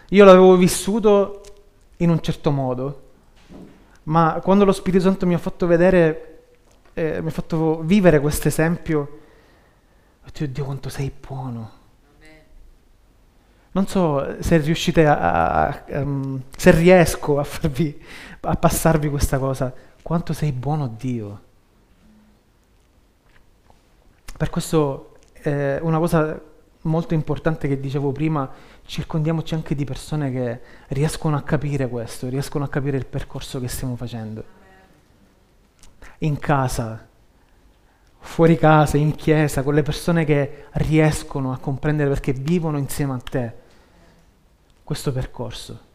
Io 0.10 0.26
l'avevo 0.26 0.56
vissuto 0.56 1.42
in 2.02 2.10
un 2.10 2.22
certo 2.22 2.52
modo, 2.52 3.10
ma 4.04 4.40
quando 4.44 4.66
lo 4.66 4.72
Spirito 4.72 5.04
Santo 5.04 5.26
mi 5.26 5.34
ha 5.34 5.40
fatto 5.40 5.68
vedere, 5.68 6.44
eh, 6.94 7.22
mi 7.22 7.28
ha 7.28 7.32
fatto 7.32 7.82
vivere 7.82 8.20
questo 8.20 8.48
esempio, 8.48 9.00
ho 9.00 10.26
detto, 10.26 10.46
Dio 10.46 10.66
quanto 10.66 10.90
sei 10.90 11.12
buono. 11.18 11.80
Non 13.74 13.88
so 13.88 14.42
se 14.42 14.58
riuscite 14.58 15.06
a, 15.06 15.18
a, 15.18 15.68
a 15.68 16.00
um, 16.02 16.42
se 16.58 16.72
riesco 16.72 17.40
a, 17.40 17.44
farvi, 17.46 18.04
a 18.42 18.56
passarvi 18.58 19.10
questa 19.10 19.38
cosa, 19.40 19.74
quanto 20.02 20.34
sei 20.34 20.52
buono 20.52 20.94
Dio. 20.98 21.42
Per 24.36 24.50
questo 24.50 25.16
eh, 25.34 25.80
una 25.82 26.00
cosa 26.00 26.38
molto 26.82 27.14
importante 27.14 27.68
che 27.68 27.80
dicevo 27.80 28.12
prima, 28.12 28.50
circondiamoci 28.86 29.54
anche 29.54 29.76
di 29.76 29.84
persone 29.84 30.32
che 30.32 30.62
riescono 30.90 31.36
a 31.36 31.42
capire 31.42 31.88
questo, 31.88 32.30
riescono 32.30 32.64
a 32.64 32.70
capire 32.70 32.98
il 32.98 33.06
percorso 33.06 33.60
che 33.60 33.68
stiamo 33.68 33.96
facendo. 33.96 34.44
In 36.20 36.38
casa, 36.40 37.08
fuori 38.20 38.58
casa, 38.58 38.98
in 38.98 39.16
chiesa, 39.16 39.64
con 39.64 39.74
le 39.74 39.84
persone 39.84 40.26
che 40.26 40.66
riescono 40.74 41.52
a 41.52 41.58
comprendere 41.58 42.10
perché 42.10 42.34
vivono 42.34 42.78
insieme 42.78 43.14
a 43.14 43.18
te 43.18 43.54
questo 44.84 45.12
percorso. 45.12 45.90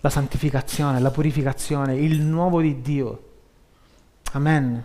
La 0.00 0.10
santificazione, 0.10 1.00
la 1.00 1.10
purificazione, 1.10 1.96
il 1.96 2.20
nuovo 2.20 2.60
di 2.60 2.80
Dio. 2.82 3.22
Amen. 4.32 4.84